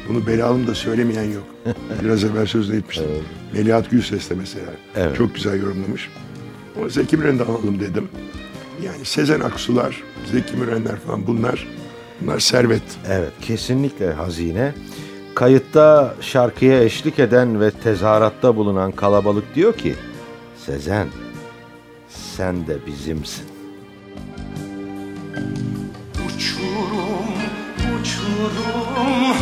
Bunu 0.08 0.26
belalım 0.26 0.66
da 0.66 0.74
söylemeyen 0.74 1.22
yok. 1.30 1.44
Biraz 2.04 2.24
evvel 2.24 2.46
sözünü 2.46 2.76
etmiştim. 2.76 3.06
Melihat 3.52 3.90
Gülses 3.90 4.30
de 4.30 4.34
mesela. 4.34 4.66
Evet. 4.96 5.16
Çok 5.16 5.34
güzel 5.34 5.62
yorumlamış. 5.62 6.08
Ama 6.78 6.88
Zeki 6.88 7.16
Müren'i 7.16 7.38
de 7.38 7.42
alalım 7.44 7.80
dedim. 7.80 8.08
Yani 8.84 9.04
Sezen 9.04 9.40
Aksular, 9.40 10.02
Zeki 10.32 10.56
Mürenler 10.56 10.96
falan 10.96 11.26
bunlar 11.26 11.68
bunlar 12.20 12.38
servet. 12.40 12.82
Evet 13.08 13.32
kesinlikle 13.40 14.12
hazine. 14.12 14.74
Kayıtta 15.34 16.14
şarkıya 16.20 16.82
eşlik 16.84 17.18
eden 17.18 17.60
ve 17.60 17.70
tezahüratta 17.70 18.56
bulunan 18.56 18.92
kalabalık 18.92 19.54
diyor 19.54 19.72
ki 19.74 19.94
Sezen 20.66 21.08
sen 22.37 22.66
de 22.66 22.87
bizimsin. 22.87 23.45
Uçurum, 26.27 27.29
uçurum 28.01 29.41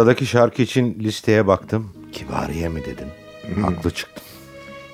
Sıradaki 0.00 0.26
şarkı 0.26 0.62
için 0.62 0.96
listeye 1.00 1.46
baktım. 1.46 1.90
Kibariye 2.12 2.68
mi 2.68 2.80
dedim. 2.84 3.08
Haklı 3.62 3.90
çıktım. 3.90 4.24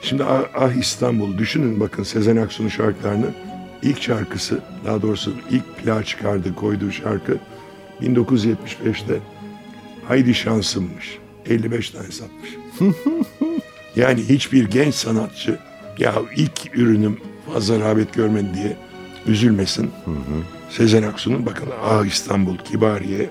Şimdi 0.02 0.24
Ah, 0.24 0.42
Ah 0.54 0.72
İstanbul 0.72 1.38
düşünün 1.38 1.80
bakın 1.80 2.02
Sezen 2.02 2.36
Aksu'nun 2.36 2.68
şarkılarını 2.68 3.26
ilk 3.82 4.02
şarkısı 4.02 4.60
daha 4.84 5.02
doğrusu 5.02 5.32
ilk 5.50 5.76
plağa 5.78 6.04
çıkardığı 6.04 6.54
koyduğu 6.54 6.92
şarkı 6.92 7.38
1975'te 8.02 9.18
Haydi 10.08 10.34
Şansımmış 10.34 11.18
55 11.46 11.90
tane 11.90 12.10
satmış. 12.10 12.50
yani 13.96 14.20
hiçbir 14.28 14.70
genç 14.70 14.94
sanatçı 14.94 15.58
ya 15.98 16.14
ilk 16.36 16.76
ürünüm 16.76 17.20
fazla 17.52 17.80
rağbet 17.80 18.14
görmedi 18.14 18.48
diye 18.54 18.76
üzülmesin. 19.26 19.90
Sezen 20.70 21.02
Aksu'nun 21.02 21.46
bakın 21.46 21.68
Ah 21.84 22.04
İstanbul 22.04 22.58
Kibariye 22.58 23.30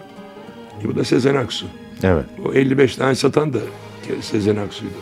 E, 0.83 0.87
bu 0.87 0.95
da 0.95 1.03
Sezen 1.03 1.35
Aksu. 1.35 1.65
Evet. 2.03 2.25
O 2.45 2.53
55 2.53 2.95
tane 2.95 3.15
satan 3.15 3.53
da 3.53 3.59
Sezen 4.21 4.55
Aksu'ydu. 4.55 4.93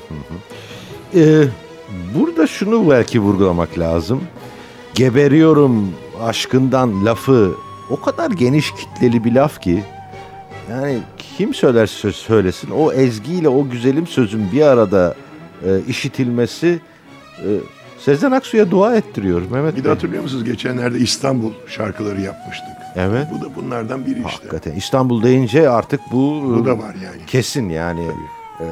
Ee, 1.15 1.43
burada 2.15 2.47
şunu 2.47 2.89
belki 2.89 3.19
vurgulamak 3.19 3.79
lazım. 3.79 4.23
Geberiyorum 4.93 5.89
aşkından 6.21 7.05
lafı 7.05 7.51
o 7.89 8.01
kadar 8.01 8.31
geniş 8.31 8.71
kitleli 8.71 9.23
bir 9.23 9.31
laf 9.31 9.61
ki 9.61 9.83
yani 10.69 10.99
kim 11.17 11.53
söyler 11.53 11.85
söz 11.85 12.15
söylesin 12.15 12.69
o 12.71 12.91
ezgiyle 12.91 13.49
o 13.49 13.69
güzelim 13.69 14.07
sözün 14.07 14.51
bir 14.51 14.61
arada 14.61 15.15
e, 15.65 15.79
işitilmesi 15.87 16.79
e, 17.37 17.49
Sezen 17.99 18.31
Aksu'ya 18.31 18.71
dua 18.71 18.95
ettiriyor 18.95 19.41
Mehmet 19.51 19.75
Bir 19.75 19.83
de 19.83 19.89
hatırlıyor 19.89 20.23
musunuz 20.23 20.43
geçenlerde 20.43 20.99
İstanbul 20.99 21.51
şarkıları 21.67 22.21
yapmıştık. 22.21 22.82
Evet. 22.95 23.27
Bu 23.31 23.41
da 23.41 23.55
bunlardan 23.55 24.05
biri 24.05 24.17
işte. 24.19 24.23
Hakikaten 24.29 24.71
İstanbul 24.71 25.23
deyince 25.23 25.69
artık 25.69 26.01
bu, 26.11 26.43
Bu 26.59 26.65
da 26.65 26.77
var 26.77 26.95
yani. 27.03 27.25
kesin 27.27 27.69
yani 27.69 28.07
e, 28.59 28.65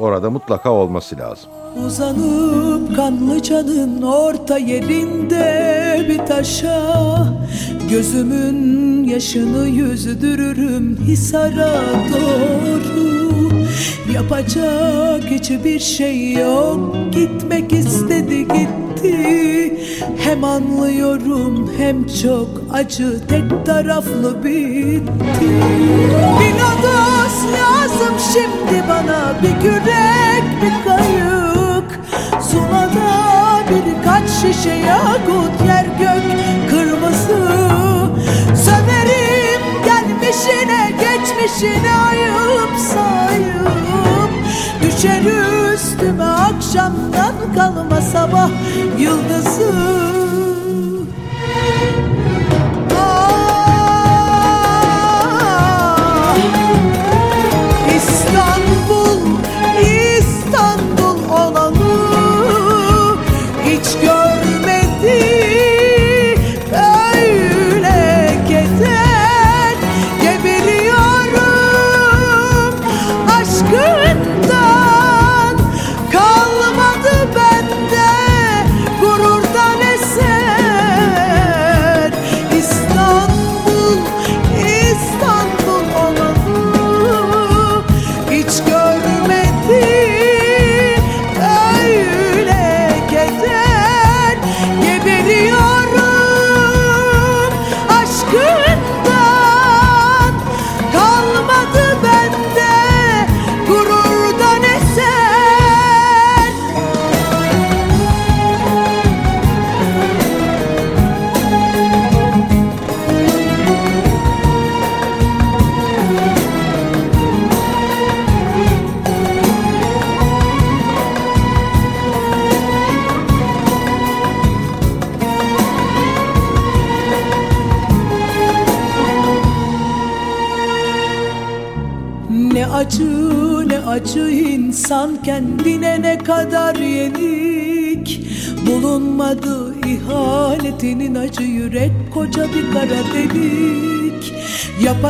orada 0.00 0.30
mutlaka 0.30 0.70
olması 0.70 1.18
lazım. 1.18 1.50
Uzanıp 1.86 2.96
Kanlıca'nın 2.96 4.02
orta 4.02 4.58
yerinde 4.58 6.06
bir 6.08 6.26
taşa 6.26 6.82
Gözümün 7.90 9.04
yaşını 9.04 9.68
yüzdürürüm 9.68 10.96
Hisar'a 11.06 11.80
doğru 12.12 13.50
Yapacak 14.14 15.24
hiçbir 15.30 15.78
şey 15.80 16.32
yok 16.32 16.96
Gitmek 17.12 17.72
istedi 17.72 18.38
gitti 18.38 18.87
Hem 20.18 20.44
anlıyorum 20.44 21.70
hem 21.78 22.06
çok 22.06 22.48
acı 22.72 23.26
Tek 23.28 23.66
taraflı 23.66 24.44
bitti. 24.44 25.48
Bir 26.40 26.54
lodos 26.54 27.36
lazım 27.54 28.14
şimdi 28.32 28.82
bana 28.88 29.34
Bir 29.42 29.60
kürek 29.60 30.44
bir 30.62 30.84
kayık. 30.84 32.00
Zula'da 32.50 33.60
birkaç 33.70 34.30
şişe 34.30 34.74
yakut 34.74 35.66
Yer 35.66 35.84
gök 35.84 36.22
kırmızı. 36.70 37.48
Söverim 38.64 39.62
gelmişine 39.84 40.92
geçmişine 41.00 41.96
ayıp 42.08 42.78
sayıp 42.78 44.07
Düşer 44.82 45.22
üstüme 45.74 46.24
akşamdan 46.24 47.34
kalma 47.54 48.00
sabah 48.00 48.50
yıldızı 48.98 49.72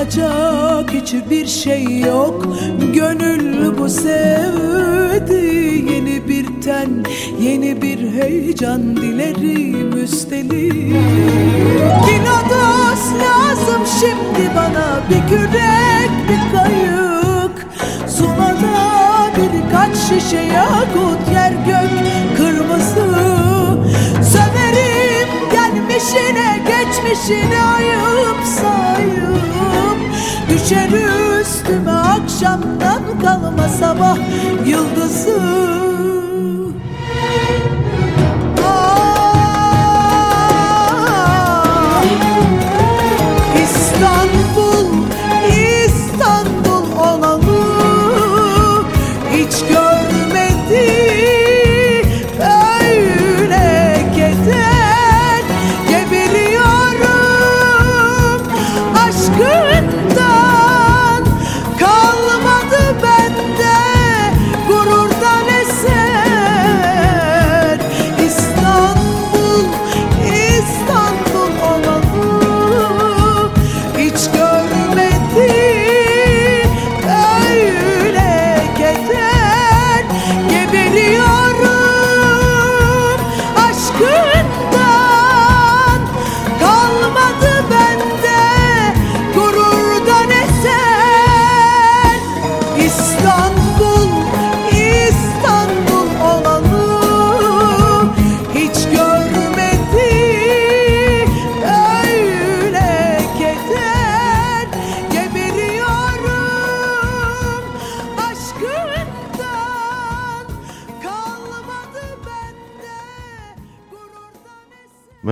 Yapacak 0.09 0.91
hiçbir 0.93 1.47
şey 1.47 1.99
yok. 2.01 2.47
Gönül 2.95 3.79
bu 3.79 3.89
sevdi 3.89 5.35
Yeni 5.93 6.29
bir 6.29 6.47
ten 6.63 6.89
yeni 7.41 7.83
bir 7.83 8.13
heyecan 8.13 8.97
dilerim 8.97 10.05
üstelik. 10.05 10.97
Kinodos 12.07 13.05
lazım 13.23 13.83
şimdi 14.01 14.51
bana 14.57 15.01
Bir 15.11 15.29
kürek 15.29 16.11
bir 16.29 16.57
kayık. 16.57 17.67
Zula'da 18.09 19.33
birkaç 19.37 19.97
şişe 19.97 20.41
yakut 20.41 21.33
Yer 21.35 21.53
gök 21.53 21.91
kırmızı. 22.37 23.09
Söverim 24.23 25.29
gelmişine 25.53 26.61
geçmişine 26.69 27.63
ayıp 27.63 28.45
sayıp 28.45 29.48
Düşer 30.69 31.41
üstüme 31.41 31.91
akşamdan 31.91 33.03
kalma 33.23 33.69
sabah 33.69 34.19
yıldızı 34.67 35.41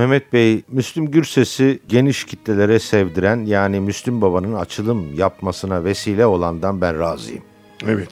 Mehmet 0.07 0.33
Bey, 0.33 0.63
Müslüm 0.67 1.11
Gürses'i 1.11 1.79
geniş 1.89 2.23
kitlelere 2.23 2.79
sevdiren 2.79 3.45
yani 3.45 3.79
Müslüm 3.79 4.21
Baba'nın 4.21 4.53
açılım 4.53 5.13
yapmasına 5.13 5.83
vesile 5.83 6.25
olandan 6.25 6.81
ben 6.81 6.99
razıyım. 6.99 7.43
Evet, 7.87 8.09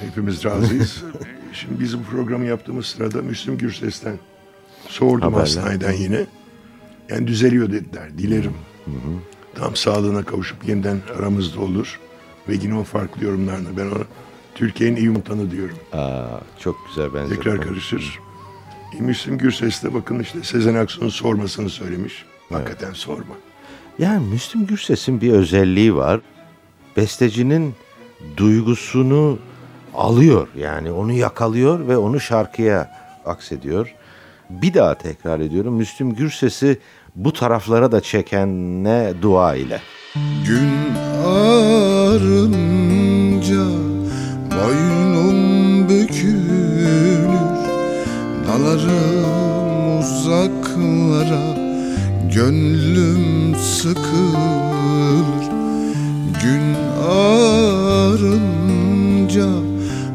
hepimiz 0.00 0.44
razıyız. 0.44 1.02
Şimdi 1.52 1.80
biz 1.80 1.98
bu 1.98 2.02
programı 2.02 2.44
yaptığımız 2.44 2.86
sırada 2.86 3.22
Müslüm 3.22 3.58
Gürses'ten 3.58 4.18
sordum 4.88 5.20
Haberler. 5.20 5.40
hastaneden 5.40 5.92
yine. 5.92 6.26
Yani 7.08 7.26
düzeliyor 7.26 7.72
dediler, 7.72 8.18
dilerim. 8.18 8.54
Tam 9.54 9.76
sağlığına 9.76 10.22
kavuşup 10.22 10.68
yeniden 10.68 11.00
aramızda 11.18 11.60
olur. 11.60 12.00
Ve 12.48 12.54
yine 12.54 12.74
o 12.74 12.84
farklı 12.84 13.24
yorumlarla 13.24 13.68
ben 13.76 13.86
ona 13.86 14.04
Türkiye'nin 14.54 14.96
iyi 14.96 15.10
umutanı 15.10 15.50
diyorum. 15.50 15.76
Aa, 15.92 16.24
çok 16.58 16.76
güzel 16.88 17.14
benzetme. 17.14 17.36
Tekrar 17.36 17.60
karışır. 17.60 18.20
E, 18.98 19.00
Müslüm 19.00 19.38
Gürses 19.38 19.82
de 19.82 19.94
bakın 19.94 20.20
işte 20.20 20.42
Sezen 20.42 20.74
Aksu'nun 20.74 21.08
sormasını 21.08 21.70
söylemiş. 21.70 22.24
Hakikaten 22.48 22.92
sorma. 22.92 23.34
Yani 23.98 24.26
Müslüm 24.26 24.66
Gürses'in 24.66 25.20
bir 25.20 25.32
özelliği 25.32 25.96
var. 25.96 26.20
Bestecinin 26.96 27.74
duygusunu 28.36 29.38
alıyor 29.94 30.48
yani 30.58 30.92
onu 30.92 31.12
yakalıyor 31.12 31.88
ve 31.88 31.96
onu 31.96 32.20
şarkıya 32.20 32.90
aksediyor. 33.26 33.94
Bir 34.50 34.74
daha 34.74 34.98
tekrar 34.98 35.40
ediyorum 35.40 35.74
Müslüm 35.74 36.14
Gürses'i 36.14 36.78
bu 37.16 37.32
taraflara 37.32 37.92
da 37.92 38.00
çeken 38.00 38.48
ne 38.84 39.12
dua 39.22 39.54
ile. 39.54 39.80
Gün 40.46 40.94
ağarınca 41.26 42.40
boynum 44.50 45.19
Dalarım 48.50 49.98
uzaklara 49.98 51.44
gönlüm 52.34 53.54
sıkılır. 53.56 55.26
Gün 56.42 56.74
ağarınca 57.08 58.30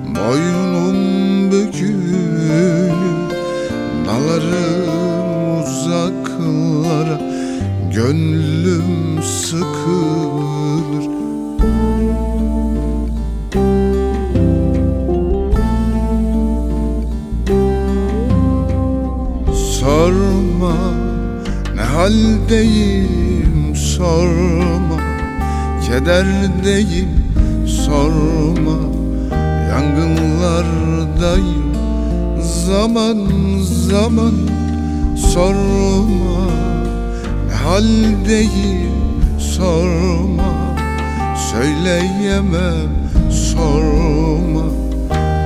boynum 0.06 1.00
bükülür. 1.52 2.92
Dalarım 4.08 4.90
uzaklara 5.60 7.20
Gönlüm 7.96 9.24
sıkılır 9.24 10.35
Kederdeyim 25.96 27.10
sorma 27.68 28.78
Yangınlardayım. 29.70 31.74
Zaman 32.66 33.18
zaman 33.62 34.34
sorma 35.32 36.48
Ne 37.48 37.54
haldeyim 37.54 38.92
sorma. 39.40 40.54
Söyleyemem 41.52 42.92
sorma. 43.32 44.66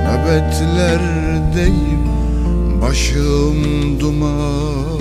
Nöbetlerdeyim 0.05 2.03
başım 2.81 3.99
duman 3.99 4.98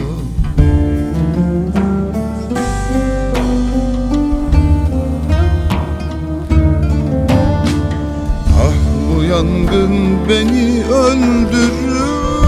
yangın 9.39 10.19
beni 10.29 10.85
öldürüyor. 10.85 12.39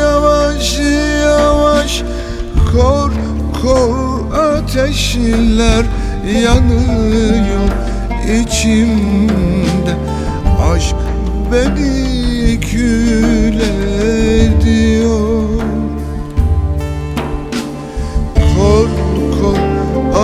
Yavaş 0.00 0.78
yavaş 1.22 2.02
kor 2.72 3.10
kor 3.62 4.36
ateşler 4.38 5.84
yanıyor 6.42 7.70
içimde. 8.24 9.94
Aşk 10.72 10.96
beni 11.52 12.60
kül 12.60 13.60
ediyor. 14.40 15.48
Kor 18.34 18.88
kor 19.40 19.58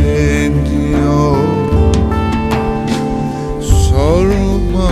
ediyor. 0.05 1.37
Sorma 3.61 4.91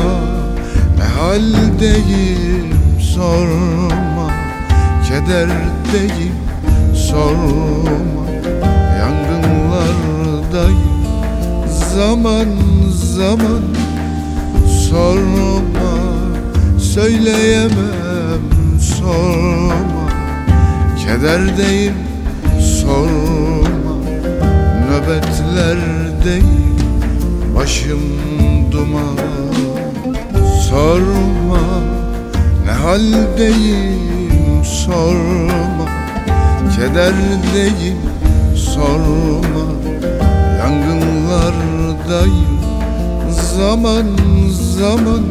ne 0.98 1.04
haldeyim 1.04 2.70
sorma. 3.16 4.28
Kederdeyim 5.08 6.38
sorma. 7.10 8.26
Yangınlardayım 9.00 10.82
zaman 11.96 12.50
zaman. 13.16 13.64
Sorma 14.90 15.94
söyleyemem 16.80 18.44
sorma 19.00 20.01
Kederdeyim 21.12 21.94
sorma. 22.82 23.96
Nöbetlerdeyim 24.88 26.76
başım 27.56 28.02
duman. 28.72 29.18
Sorma 30.70 31.66
ne 32.66 32.72
haldeyim 32.72 34.66
sorma. 34.86 35.86
Kederdeyim 36.76 38.00
sorma. 38.56 39.66
Yangınlardayım 40.60 42.60
zaman 43.58 44.08
zaman. 44.78 45.24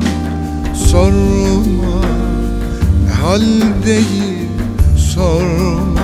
Sorma 0.90 2.00
ne 3.06 3.12
haldeyim 3.12 4.29
sorma 5.20 6.00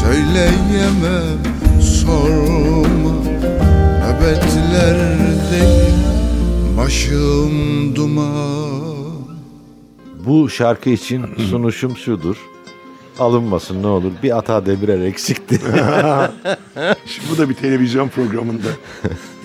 Söyleyemem 0.00 1.38
sorma 1.80 3.12
Nöbetlerdeyim 4.00 5.96
başım 6.78 7.96
duman 7.96 8.92
Bu 10.26 10.50
şarkı 10.50 10.90
için 10.90 11.24
sunuşum 11.50 11.96
şudur. 11.96 12.36
Alınmasın 13.18 13.82
ne 13.82 13.86
olur. 13.86 14.12
Bir 14.22 14.38
Ata 14.38 14.66
Demirer 14.66 15.00
eksikti. 15.00 15.60
Şimdi 17.06 17.26
bu 17.30 17.38
da 17.38 17.48
bir 17.48 17.54
televizyon 17.54 18.08
programında. 18.08 18.68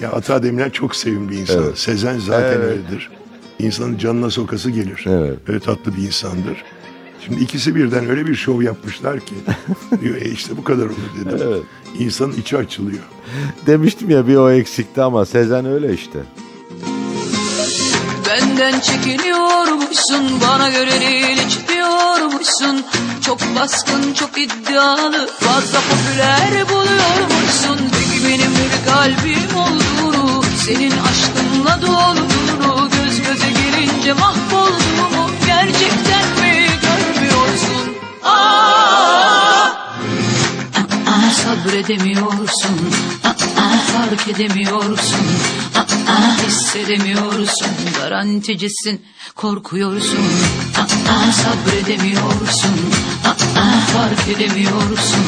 ya 0.01 0.11
Ata 0.11 0.43
Demirer 0.43 0.71
çok 0.71 0.95
sevimli 0.95 1.39
insan. 1.39 1.63
Evet. 1.63 1.77
Sezen 1.77 2.19
zaten 2.19 2.47
Evet. 2.47 2.63
öyledir. 2.63 3.09
İnsanın 3.59 3.97
canına 3.97 4.29
sokası 4.29 4.71
gelir. 4.71 5.05
Evet. 5.07 5.37
Öyle 5.47 5.59
tatlı 5.59 5.95
bir 5.97 6.01
insandır. 6.01 6.63
Şimdi 7.27 7.43
ikisi 7.43 7.75
birden 7.75 8.09
öyle 8.09 8.27
bir 8.27 8.35
şov 8.35 8.61
yapmışlar 8.61 9.19
ki. 9.19 9.35
diyor 10.01 10.15
e 10.15 10.29
işte 10.29 10.57
bu 10.57 10.63
kadar 10.63 10.85
olur 10.85 11.09
dedim. 11.19 11.39
Evet. 11.47 11.63
İnsanın 11.99 12.33
içi 12.33 12.57
açılıyor. 12.57 13.03
Demiştim 13.65 14.09
ya 14.09 14.27
bir 14.27 14.35
o 14.35 14.51
eksikti 14.51 15.01
ama 15.01 15.25
Sezen 15.25 15.65
öyle 15.65 15.93
işte. 15.93 16.19
Benden 18.27 18.79
çekiniyormuşsun 18.79 20.41
Bana 20.47 20.69
göre 20.69 21.01
değil 21.01 21.37
hiç 21.47 21.57
diyormuşsun 21.69 22.85
Çok 23.21 23.39
baskın 23.55 24.13
çok 24.13 24.37
iddialı 24.37 25.29
Fazla 25.39 25.79
popüler 25.79 26.69
buluyormuşsun 26.69 27.77
Peki 27.91 28.27
benim 28.27 28.51
bir 28.51 28.91
kalbim 28.91 29.57
olduğunu 29.57 30.43
Senin 30.65 30.91
aşkınla 30.91 31.81
dolduğunu 31.81 32.89
Göz 32.89 33.21
göze 33.21 33.49
gelince 33.49 34.13
mahvolduğumu 34.13 35.29
Gerçekten 35.45 36.26
sabredemiyorsun 41.47 42.77
fark 43.93 44.27
edemiyorsun. 44.27 45.25
Hissedemiyorsun. 46.47 47.67
Garanticisin 48.01 49.05
korkuyorsun. 49.35 50.27
Sabredemiyorsun 51.31 52.91
fark 53.93 54.27
edemiyorsun. 54.35 55.25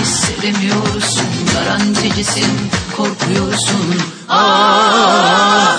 Hissedemiyorsun. 0.00 1.26
Garanticisin 1.54 2.70
korkuyorsun. 2.96 4.02
Aa, 4.28 5.76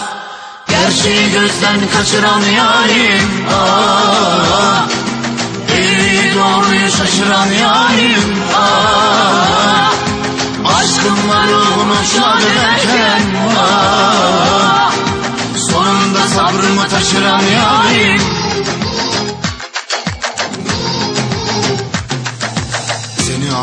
gerçeği 0.70 1.32
gözden 1.32 1.80
kaçıran 1.98 2.42
yarim. 2.42 3.48
Aa, 3.50 4.88
eğri 5.74 6.36
doğruyu 6.36 6.92
şaşıran 6.92 7.48
yarim 7.48 8.44
Aa, 8.56 9.90
Aşkımla 10.78 11.44
ruhumu 11.48 11.96
şad 12.16 12.42
ederken 12.42 13.22
Aa, 13.60 14.92
Sonunda 15.70 16.28
sabrımı 16.28 16.88
taşıran 16.88 17.42
yarim 17.42 18.22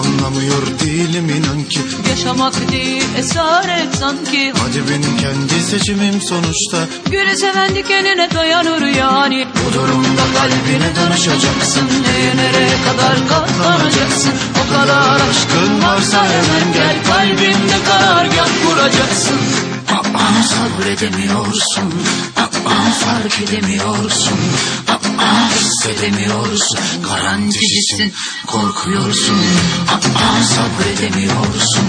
anlamıyor 0.01 0.63
değilim 0.81 1.29
inan 1.29 1.65
ki. 1.65 1.81
Yaşamak 2.11 2.73
değil 2.73 3.05
esaret 3.19 3.95
sanki. 4.01 4.53
Hadi 4.63 4.81
benim 4.91 5.17
kendi 5.17 5.63
seçimim 5.63 6.21
sonuçta. 6.23 6.79
Gülü 7.11 7.37
seven 7.37 7.75
dikenine 7.75 8.29
dayanır 8.35 8.83
yani. 8.83 9.47
Bu 9.55 9.75
durumda 9.75 10.23
kalbine 10.35 10.97
danışacaksın 10.97 11.89
Neye 12.03 12.37
nereye 12.37 12.77
kadar 12.87 13.29
katlanacaksın? 13.29 14.33
O 14.67 14.73
kadar 14.73 15.21
aşkın 15.31 15.83
varsa 15.83 16.25
hemen 16.25 16.73
gel 16.75 16.97
Kalbinde 17.05 17.77
karargah 17.89 18.49
kuracaksın 18.65 19.70
Aa, 19.91 20.43
sabredemiyorsun. 20.43 21.89
Aa, 22.37 22.91
fark 23.01 23.41
edemiyorsun. 23.43 24.39
Aa, 25.19 25.49
hissedemiyorsun. 25.55 26.79
Garanticisin 27.09 28.13
korkuyorsun. 28.47 29.41
Aa, 29.89 30.43
sabredemiyorsun. 30.55 31.89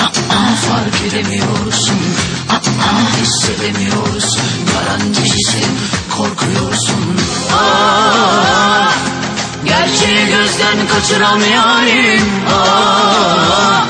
Aa, 0.00 0.54
fark 0.68 0.96
edemiyorsun. 1.08 2.00
Aa, 2.48 2.60
hissedemiyorsun. 3.20 4.42
Garanticisin 4.72 5.70
korkuyorsun. 6.16 7.16
Aa, 7.52 8.92
gerçeği 9.64 10.26
gözden 10.26 10.78
kaçıran 10.88 11.40
yarim 11.40 12.26
Aa, 12.52 13.86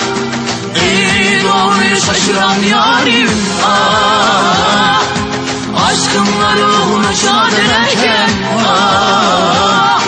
doğruyu 1.53 1.97
şaşıran 1.97 2.63
yarim. 2.63 3.31
Aa, 3.67 5.01
aşkımla 5.87 6.57
ruhunu 6.57 7.15
şad 7.23 7.53
ederken 7.53 8.31
Aa, 8.69 9.99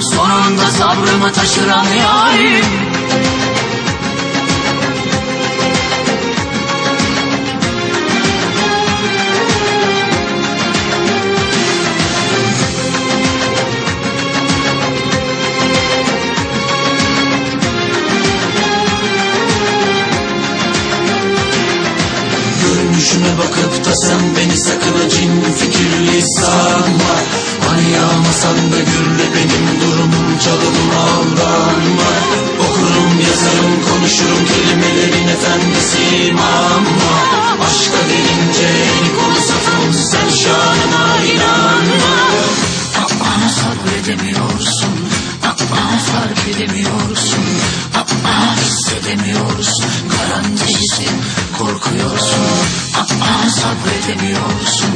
sonunda 0.00 0.70
sabrımı 0.70 1.32
taşıran 1.32 1.84
yarim 1.84 2.64
bakıp 23.38 23.84
da 23.84 23.94
sen 23.94 24.36
beni 24.36 24.56
sakın 24.56 25.08
cin 25.08 25.42
fikirli 25.56 26.22
sanma. 26.36 27.14
Hani 27.68 27.90
yağmasan 27.90 28.72
da 28.72 28.78
gürle 28.78 29.26
benim 29.34 29.66
durumum 29.80 30.38
çalımım 30.44 30.90
aldanma. 31.06 32.10
Okurum 32.64 33.20
yazarım 33.28 33.74
konuşurum 33.88 34.44
kelimelerin 34.46 35.28
efendisiyim 35.28 36.38
ama 36.38 37.16
Aşka 37.66 38.00
gelince 38.08 38.66
eli 38.66 39.16
kolu 39.16 39.40
safım 39.48 39.92
sen 39.92 40.28
şanına 40.28 41.24
inanma. 41.24 42.16
Aa, 43.00 43.48
sabredemiyorsun 43.48 44.95
Aa, 45.76 45.98
fark 45.98 46.38
edemiyorsun. 46.48 47.44
Aa, 47.94 48.56
hissedemiyorsun. 48.56 49.90
Garanticisin 50.12 51.16
korkuyorsun. 51.58 52.42
Aa, 52.96 53.48
sabredemiyorsun. 53.60 54.94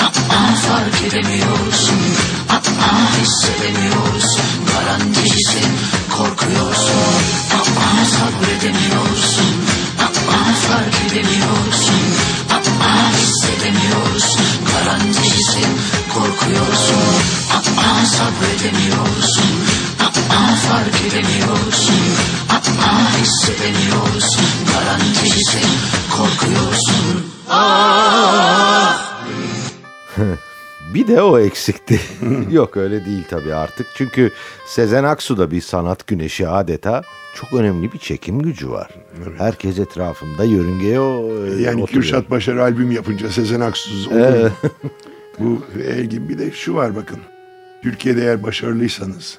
Aa, 0.00 0.54
fark 0.68 1.02
edemiyorsun. 1.06 2.00
Aa, 2.48 3.08
hissedemiyorsun. 3.20 4.44
Garanticisin 4.72 5.70
korkuyorsun. 6.16 7.22
Aa, 7.54 8.04
sabredemiyorsun. 8.04 9.52
Aa, 9.98 10.52
fark 10.68 10.94
edemiyorsun 11.06 11.21
Bir 31.02 31.06
de 31.06 31.22
o 31.22 31.38
eksikti. 31.38 32.00
Yok 32.50 32.76
öyle 32.76 33.04
değil 33.04 33.22
tabii 33.30 33.54
artık. 33.54 33.86
Çünkü 33.94 34.30
Sezen 34.66 35.04
Aksu'da 35.04 35.50
bir 35.50 35.60
sanat 35.60 36.06
güneşi 36.06 36.48
adeta 36.48 37.02
çok 37.34 37.52
önemli 37.52 37.92
bir 37.92 37.98
çekim 37.98 38.42
gücü 38.42 38.70
var. 38.70 38.90
Herkes 39.38 39.78
etrafında 39.78 40.44
yörüngeye 40.44 41.00
o 41.00 41.30
e, 41.46 41.62
Yani 41.62 41.82
oturuyor. 41.82 41.86
Kürşat 41.86 42.30
Başar 42.30 42.56
albüm 42.56 42.90
yapınca 42.90 43.30
Sezen 43.30 43.60
Aksuz 43.60 44.06
olur? 44.08 44.16
Evet. 44.16 44.52
Bu 45.38 45.62
el 45.88 46.04
gibi 46.04 46.28
bir 46.28 46.38
de 46.38 46.50
şu 46.50 46.74
var 46.74 46.96
bakın. 46.96 47.18
Türkiye'de 47.82 48.22
eğer 48.22 48.42
başarılıysanız, 48.42 49.38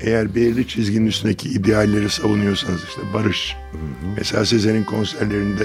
eğer 0.00 0.34
belirli 0.34 0.68
çizginin 0.68 1.06
üstündeki 1.06 1.48
idealleri 1.48 2.10
savunuyorsanız 2.10 2.84
işte 2.84 3.00
barış. 3.14 3.56
Mesela 4.16 4.44
Sezen'in 4.44 4.84
konserlerinde 4.84 5.64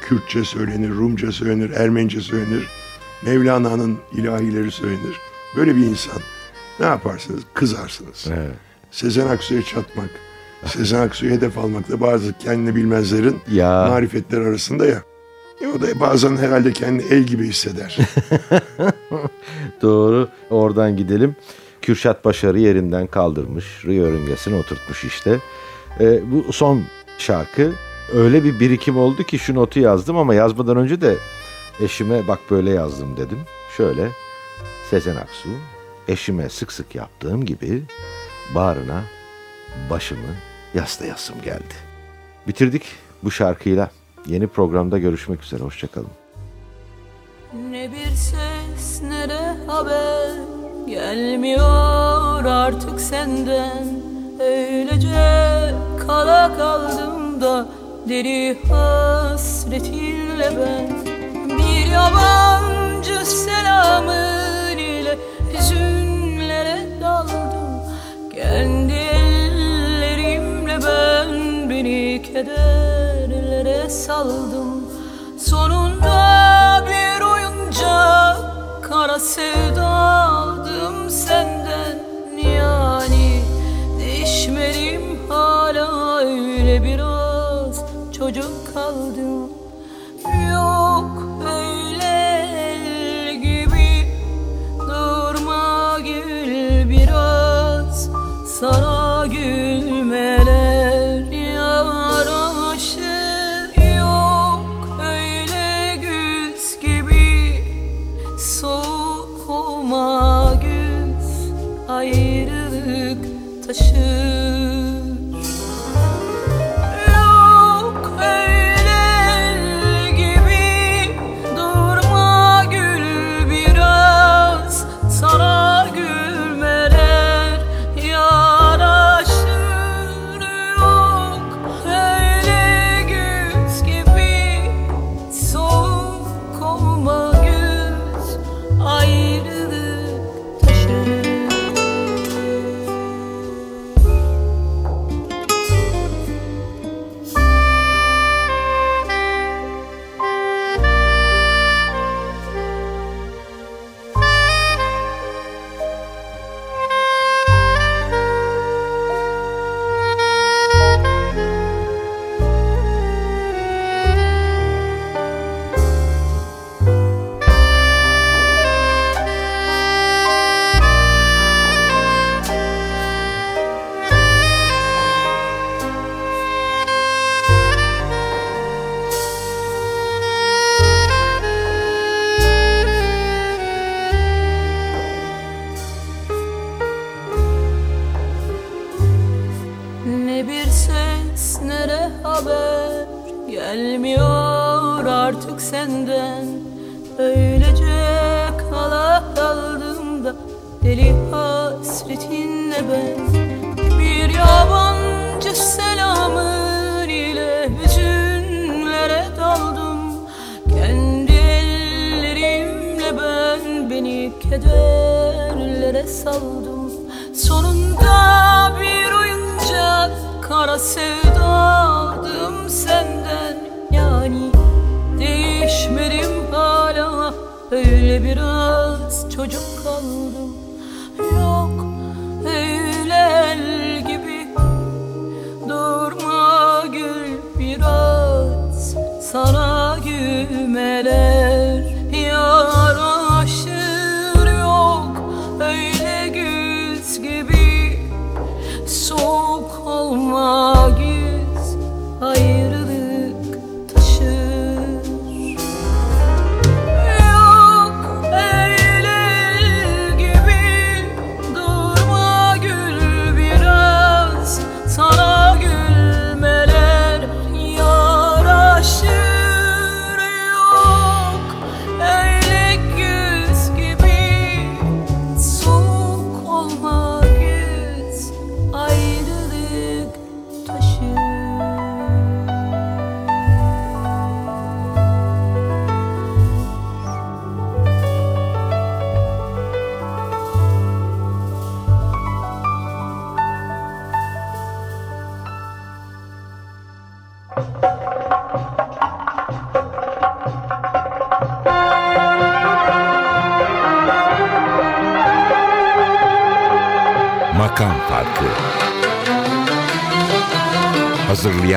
Kürtçe 0.00 0.44
söylenir, 0.44 0.90
Rumca 0.90 1.32
söylenir, 1.32 1.70
Ermenice 1.70 2.20
söylenir. 2.20 2.81
Mevlana'nın 3.26 3.98
ilahileri 4.12 4.70
söylenir. 4.70 5.16
Böyle 5.56 5.76
bir 5.76 5.86
insan. 5.86 6.18
Ne 6.80 6.86
yaparsınız? 6.86 7.42
Kızarsınız. 7.54 8.26
Evet. 8.28 8.54
Sezen 8.90 9.26
Aksu'ya 9.26 9.62
çatmak, 9.62 10.10
Sezen 10.66 11.00
Aksu'yu 11.00 11.32
hedef 11.32 11.58
almak 11.58 11.90
da 11.90 12.00
bazı 12.00 12.38
kendini 12.38 12.76
bilmezlerin 12.76 13.36
Ya. 13.52 13.86
marifetler 13.90 14.40
arasında 14.40 14.86
ya. 14.86 15.02
E 15.60 15.66
o 15.66 15.80
da 15.82 16.00
bazen 16.00 16.36
herhalde 16.36 16.72
kendini 16.72 17.06
el 17.12 17.22
gibi 17.22 17.48
hisseder. 17.48 17.98
Doğru. 19.82 20.28
Oradan 20.50 20.96
gidelim. 20.96 21.36
Kürşat 21.82 22.24
Başar'ı 22.24 22.58
yerinden 22.58 23.06
kaldırmış. 23.06 23.64
Rio 23.84 23.92
yörüngesine 23.92 24.56
oturtmuş 24.56 25.04
işte. 25.04 25.38
E, 26.00 26.20
bu 26.32 26.52
son 26.52 26.82
şarkı 27.18 27.72
öyle 28.14 28.44
bir 28.44 28.60
birikim 28.60 28.98
oldu 28.98 29.22
ki 29.22 29.38
şu 29.38 29.54
notu 29.54 29.80
yazdım 29.80 30.16
ama 30.16 30.34
yazmadan 30.34 30.76
önce 30.76 31.00
de 31.00 31.16
eşime 31.80 32.28
bak 32.28 32.40
böyle 32.50 32.70
yazdım 32.70 33.16
dedim. 33.16 33.38
Şöyle 33.76 34.08
Sezen 34.90 35.16
Aksu 35.16 35.48
eşime 36.08 36.48
sık 36.48 36.72
sık 36.72 36.94
yaptığım 36.94 37.44
gibi 37.44 37.82
bağrına 38.54 39.02
başımı 39.90 40.34
yaslayasım 40.74 41.42
geldi. 41.42 41.74
Bitirdik 42.46 42.82
bu 43.22 43.30
şarkıyla. 43.30 43.90
Yeni 44.26 44.46
programda 44.46 44.98
görüşmek 44.98 45.42
üzere. 45.42 45.62
Hoşçakalın. 45.62 46.08
Ne 47.70 47.92
bir 47.92 48.10
ses 48.10 49.02
ne 49.02 49.28
de 49.28 49.56
haber 49.66 50.30
Gelmiyor 50.86 52.44
artık 52.44 53.00
senden 53.00 54.02
Öylece 54.40 55.74
kala 56.06 56.56
kaldım 56.56 57.40
da 57.40 57.68
Deri 58.08 58.58
hasretinle 58.68 60.52
ben 60.56 61.11
yabancı 61.92 63.26
selamın 63.26 64.78
ile 64.78 65.18
Hüzünlere 65.52 67.00
daldım. 67.00 67.82
Kendi 68.34 68.92
ellerimle 68.92 70.78
ben 70.82 71.70
Beni 71.70 72.22
kederlere 72.22 73.90
saldım. 73.90 74.90
Sonunda 75.38 76.84
bir 76.88 77.20
oyuncak 77.20 78.36
Kara 78.82 79.18
sevda 79.18 79.86
aldım 79.86 81.10